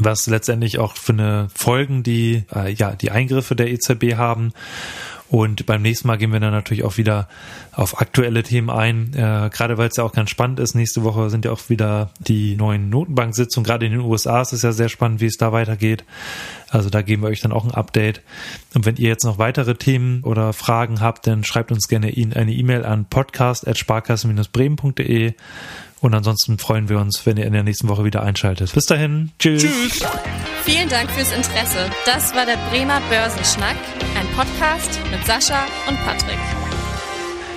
was 0.00 0.26
letztendlich 0.26 0.80
auch 0.80 0.96
für 0.96 1.12
eine 1.12 1.48
Folgen 1.54 2.02
die 2.02 2.42
äh, 2.52 2.72
ja 2.72 2.96
die 2.96 3.12
Eingriffe 3.12 3.54
der 3.54 3.70
EZB 3.70 4.16
haben 4.16 4.52
und 5.28 5.66
beim 5.66 5.82
nächsten 5.82 6.06
Mal 6.06 6.18
gehen 6.18 6.32
wir 6.32 6.38
dann 6.38 6.52
natürlich 6.52 6.84
auch 6.84 6.98
wieder 6.98 7.28
auf 7.72 8.00
aktuelle 8.00 8.44
Themen 8.44 8.70
ein, 8.70 9.12
äh, 9.14 9.50
gerade 9.52 9.76
weil 9.76 9.88
es 9.88 9.96
ja 9.96 10.04
auch 10.04 10.12
ganz 10.12 10.30
spannend 10.30 10.60
ist. 10.60 10.74
Nächste 10.74 11.02
Woche 11.02 11.30
sind 11.30 11.44
ja 11.44 11.50
auch 11.50 11.68
wieder 11.68 12.10
die 12.20 12.54
neuen 12.56 12.90
Notenbanksitzungen. 12.90 13.66
Gerade 13.66 13.86
in 13.86 13.92
den 13.92 14.02
USA 14.02 14.40
ist 14.40 14.52
es 14.52 14.62
ja 14.62 14.70
sehr 14.72 14.88
spannend, 14.88 15.20
wie 15.20 15.26
es 15.26 15.36
da 15.36 15.50
weitergeht. 15.52 16.04
Also 16.68 16.90
da 16.90 17.02
geben 17.02 17.22
wir 17.22 17.28
euch 17.28 17.40
dann 17.40 17.52
auch 17.52 17.64
ein 17.64 17.72
Update. 17.72 18.22
Und 18.74 18.86
wenn 18.86 18.96
ihr 18.96 19.08
jetzt 19.08 19.24
noch 19.24 19.38
weitere 19.38 19.74
Themen 19.74 20.22
oder 20.22 20.52
Fragen 20.52 21.00
habt, 21.00 21.26
dann 21.26 21.42
schreibt 21.44 21.72
uns 21.72 21.88
gerne 21.88 22.06
eine 22.06 22.52
E-Mail 22.52 22.84
an 22.84 23.06
podcast.sparkasse-bremen.de 23.06 25.34
und 26.06 26.14
ansonsten 26.14 26.58
freuen 26.58 26.88
wir 26.88 26.98
uns, 26.98 27.26
wenn 27.26 27.36
ihr 27.36 27.46
in 27.46 27.52
der 27.52 27.62
nächsten 27.62 27.88
Woche 27.88 28.04
wieder 28.04 28.22
einschaltet. 28.22 28.72
Bis 28.72 28.86
dahin. 28.86 29.32
Tschüss. 29.38 29.62
Tschüss. 29.62 30.04
Vielen 30.64 30.88
Dank 30.88 31.10
fürs 31.10 31.32
Interesse. 31.32 31.90
Das 32.04 32.34
war 32.34 32.46
der 32.46 32.58
Bremer 32.70 33.00
Börsenschnack, 33.10 33.76
ein 34.18 34.26
Podcast 34.34 34.98
mit 35.10 35.24
Sascha 35.26 35.66
und 35.88 35.96
Patrick. 36.04 36.65